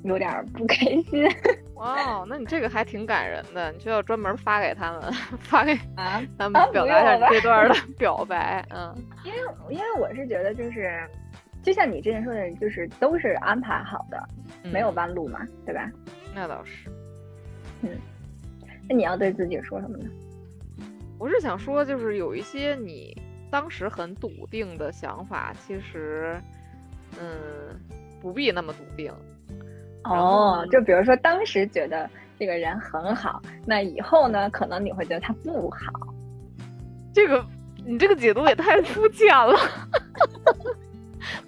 [0.05, 1.25] 有点儿不开心
[1.75, 6.23] 哇哦，那你这个还挺感人的，你就要专门发给他们， 发给啊。
[6.39, 8.65] 他们啊表达一下这段的 表白。
[8.71, 8.95] 嗯，
[9.25, 9.39] 因为
[9.71, 11.03] 因为我是觉得就是，
[11.63, 14.29] 就像你之前说的，就是都是安排好的，
[14.71, 15.91] 没有嗯弯路嘛，对吧？
[16.35, 16.89] 那倒是。
[17.83, 17.91] 嗯
[18.89, 20.11] 那你要对自己说什么呢？
[21.19, 23.17] 我是想说，就是有一些你
[23.51, 26.37] 当时很笃定的想法，其实，
[27.19, 27.79] 嗯，
[28.21, 29.13] 不必那么笃定。
[30.05, 36.15] 哦就比如说当时觉得这个人很好，那以后呢，可能你会觉得他不好。
[37.13, 37.45] 这个
[37.85, 39.55] 你这个解读也太肤浅了。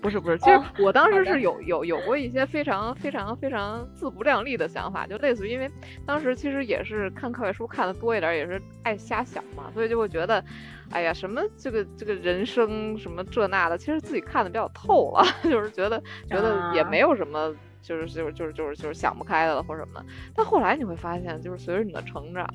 [0.03, 5.71] 不是不是，其实哦我当时是有有有过一些非常非常非常自不量力的想法，就类似于因为
[6.05, 10.45] 当时其实也是看课外书看的多一点，也是爱瞎想嘛，所以就会觉得，
[10.91, 17.55] 哎呀，什么这个这个人生什么这那的，其实自己看的比较透了， 就是觉得觉得也啊没有什么。
[17.83, 22.49] 就是就是就是就是就是想不开的了或什么的，但后来你会发现，就是随着你的成长，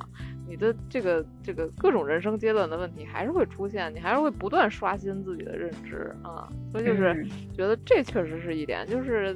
[0.47, 7.29] 你的这个这个各种人生阶段的问题还是会出现，你还是会不断刷新自己的认知啊，所以就是嗯。
[7.55, 9.35] 觉得这确实是一点，就是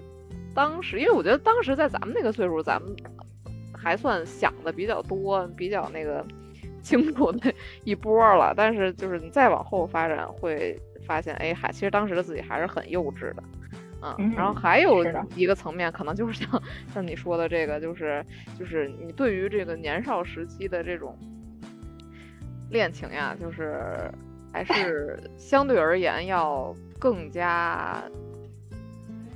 [0.56, 2.96] 当时，因为我觉得当时在咱们那个岁数，咱们
[3.74, 6.26] 还算想的比较多，比较那个
[6.82, 13.44] 清楚的一波了，但是就是你再往后发展，会发现，哎，还其实当时的自己还是很幼稚的。
[14.02, 16.62] 啊，然后嗯还有一个层面，可能就是像
[16.94, 18.26] 像你说的这个，就是
[18.60, 21.18] 就是你对于这个年少时期的这种
[22.70, 24.12] 恋情呀，就是
[24.52, 28.02] 还是 相对而言要更加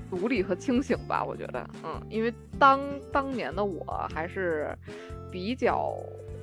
[0.09, 2.79] 独立和清醒吧，我觉得，嗯，因为当
[3.11, 4.75] 当年的我还是
[5.31, 5.93] 比较，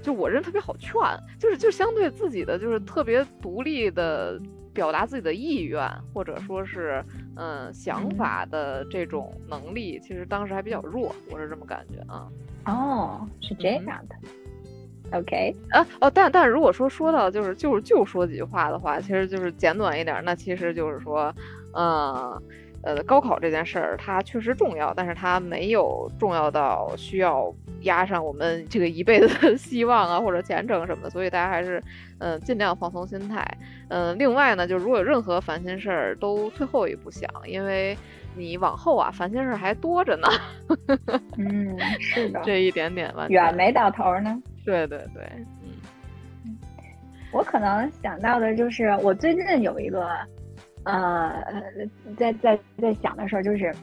[0.02, 0.92] 就我人特别好劝，
[1.38, 4.40] 就是就相对自己的就是特别独立的
[4.74, 7.04] 表达自己的意愿，或者说是
[7.36, 12.28] 嗯想法的这种能力，其实当时还比较弱，我是这么感觉啊。
[12.66, 14.14] 哦，是这嗯样的。
[15.18, 21.34] OK，啊哦，但但如果说说到就是就是就说几句话的话，其实就是简短一点儿，那其实就是说，
[21.74, 22.42] 呃
[22.84, 31.78] 呃，高考这件事儿它确实重要，但是它没有重要到需要压上我们这个一辈子的 希望啊或者前程什么的，所以大家还是
[32.18, 33.46] 嗯、呃尽量放松心态。
[33.88, 37.96] 嗯、另外呢，就如果有任何烦心事儿，都退后一步想，因为
[38.34, 40.26] 你往后啊烦心事儿还多着呢，
[41.38, 44.42] 嗯，是的， 这一点点吧远没到头呢。
[44.64, 45.22] 对对对，
[46.44, 46.58] 嗯
[47.32, 50.06] 我可能想到的就是，我最近有一个
[50.84, 51.44] 呃，
[52.16, 53.74] 在在在想的事儿就是，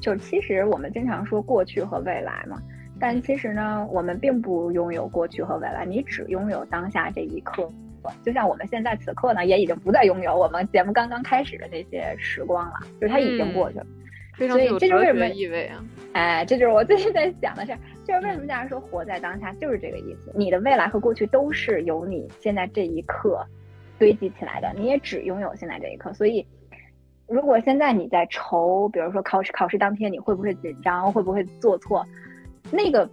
[0.00, 2.60] 就其实我们经常说过去和未来嘛，
[2.98, 7.70] 但其实呢，我们并不拥有过去和未来，你只拥有当下这一刻。
[8.24, 13.86] 就像我们现在此刻呢，也已经不再拥有我们节目刚刚开始的那些时光了，就是它已经过去了。
[14.48, 15.84] 所以这就是为什么意味啊？
[16.14, 20.32] 哎，这就是我最近在想的事儿，就是为什么大家说活在当下，就是这个意思。
[20.34, 23.46] 你的未来和过去都是由你现在这一刻
[24.00, 26.12] 堆积起来的，你也只拥有现在这一刻。
[26.12, 26.44] 所以，
[27.28, 32.04] 如果现在你在愁，比如说考试考试当天你会不会紧张，会不会做错，
[32.72, 33.08] 那个。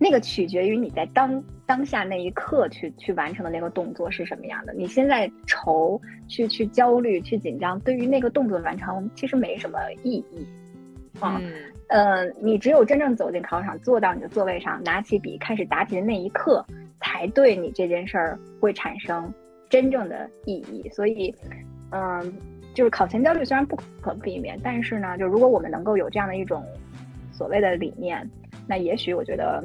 [0.00, 4.72] 那个取决于你在当当下那一刻去去完成的那个动作是什么样的。
[4.72, 10.46] 你现在愁、去去焦虑、去紧张，对于那个动作完成其实没什么意义。
[11.20, 11.52] 嗯，
[11.88, 16.64] 呃，你只有真正走进考场，坐到你的座位上，拿起笔开始答题的那一刻，
[17.00, 19.34] 才对你这件事儿会产生
[19.68, 20.88] 真正的意义。
[20.90, 21.34] 所以，
[21.90, 22.32] 嗯，
[22.74, 26.64] 就是考前焦虑虽然不可避免，但是呢，就如果我们能够有这样的一种
[27.32, 28.28] 所谓的理念，
[28.66, 29.62] 那也许我觉得。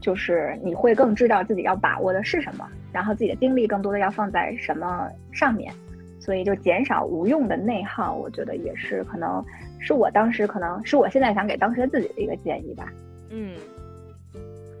[0.00, 5.72] 就是你会更知道自己要把握的是什么，然后自己的精力更多的要放在什么上面，
[6.20, 8.14] 所以就减少无用的内耗。
[8.14, 9.42] 我觉得也是，可能
[9.80, 12.92] 是我当时，可能是我现在想给当时的自己的一个建议吧。
[13.30, 13.56] 嗯，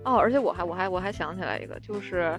[0.04, 2.38] 哦，而且我还我还我还想起来一个，就是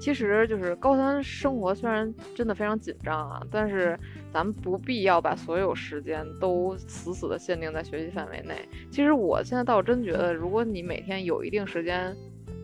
[0.00, 3.98] 其实就是高三生活虽然真的非常紧张啊，但是
[4.32, 8.54] 咱们不必要把所有时间都死死的限定在学习范围内。
[8.90, 12.14] 其实我现在倒真觉得，如果你每天有一定时间。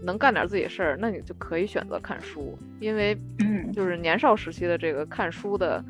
[0.04, 3.16] 能干点自己事儿，那你就可以选择看书，因为
[3.72, 5.84] 就是年少时期的这个看书的，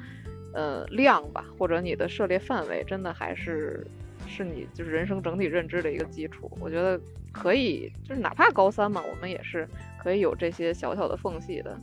[0.52, 3.86] 呃量吧，或者你的涉猎范围，真的还是
[4.26, 6.50] 是你就是人生整体认知的一个基础。
[6.60, 7.00] 我觉得
[7.32, 9.66] 可以，就是哪怕高三嘛，我们也是
[10.02, 11.76] 可以有这些小小的缝隙的。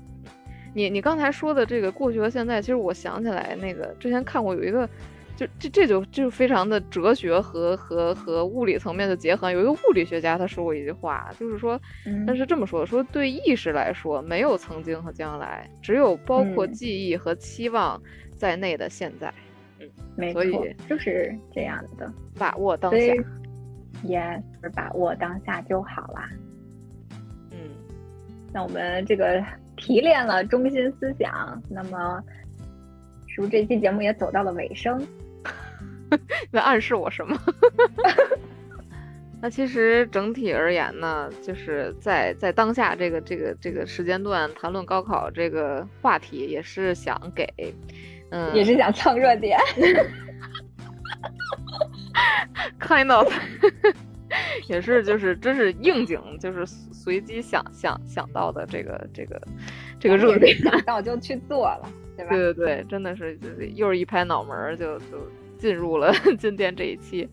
[0.74, 4.88] 你你刚才说的这个过去和现在，其实我想起来那个之前看过有一个。
[5.40, 9.50] 就这这就就非常的哲学和和和物理层面的结合。
[9.50, 11.80] 有一个物理学家他说过一句话，就是说，
[12.28, 17.98] 他是这么说的：说对意识来说，没有曾经和将来，只有包括记忆和期望
[18.36, 19.34] 在内的现在。
[19.80, 20.44] 嗯，没错，
[20.90, 23.14] 就是这样的，把握当下
[24.04, 24.42] ，yes，
[24.76, 26.30] 把握当下就好啦。
[28.50, 29.44] 嗯，那我们这个
[29.78, 32.22] 提炼了中心思想，那么
[33.28, 35.06] 是不是这期节目也走到了尾声？
[36.52, 37.38] 在暗示我什么？
[39.42, 47.48] 那其实整体而言呢，就是在在当下这个这个这个时间段谈论高考这个话题，也是想给，
[48.32, 49.58] 嗯，也是想蹭热点。
[52.80, 53.32] Kind of，
[54.68, 56.66] 也是就是真是应景，就是
[57.10, 59.42] 随机想想想到的这个这个
[60.00, 60.56] 这个热点，
[60.86, 62.32] 那我就去做了，对吧？
[62.32, 65.18] 对对对，真的是就是又是一拍脑门就就。
[65.60, 67.28] 进入了 今天这一期，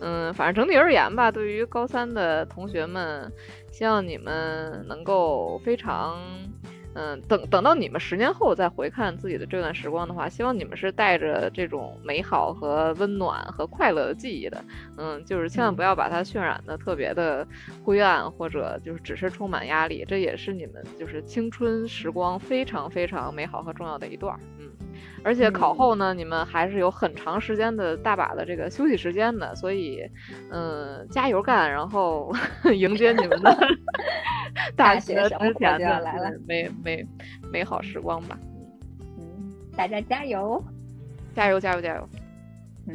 [0.00, 3.30] 嗯，反正整体而言吧，对于高三的同学们，
[3.70, 6.18] 希望你们能够非常。
[6.98, 14.64] 嗯，等等到你们十年后再回看自己的这段时光的话，希望你们是带着这种美好和温暖和快乐的记忆的。
[14.96, 17.46] 嗯，就是千万不要把它渲染的特别的
[17.84, 20.06] 灰暗，或者就是只是充满压力。
[20.08, 24.34] 这也是你们就是青春时光非常非常美好和重要的一段。
[24.58, 24.66] 嗯，
[25.22, 30.00] 而且考后呢，你们还是有很长时间的大把的这个休息时间的，所以
[30.50, 32.32] 嗯，加油干，然后
[32.74, 33.54] 迎接你们的。
[34.74, 37.04] 大学生活就要来了，美美
[37.52, 38.38] 美好时光吧。
[39.18, 40.62] 嗯，大家加油，
[41.34, 42.08] 加油，加油，加油。
[42.86, 42.94] 嗯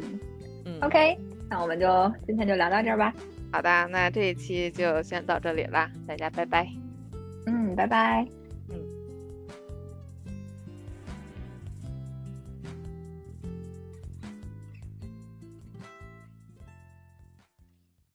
[0.64, 1.18] 嗯，OK，
[1.50, 1.86] 那我们就
[2.26, 3.12] 今天就聊到这儿吧。
[3.52, 6.66] 好的，那这一期就先到这里啦，大家拜拜。
[7.44, 8.26] 嗯，拜拜。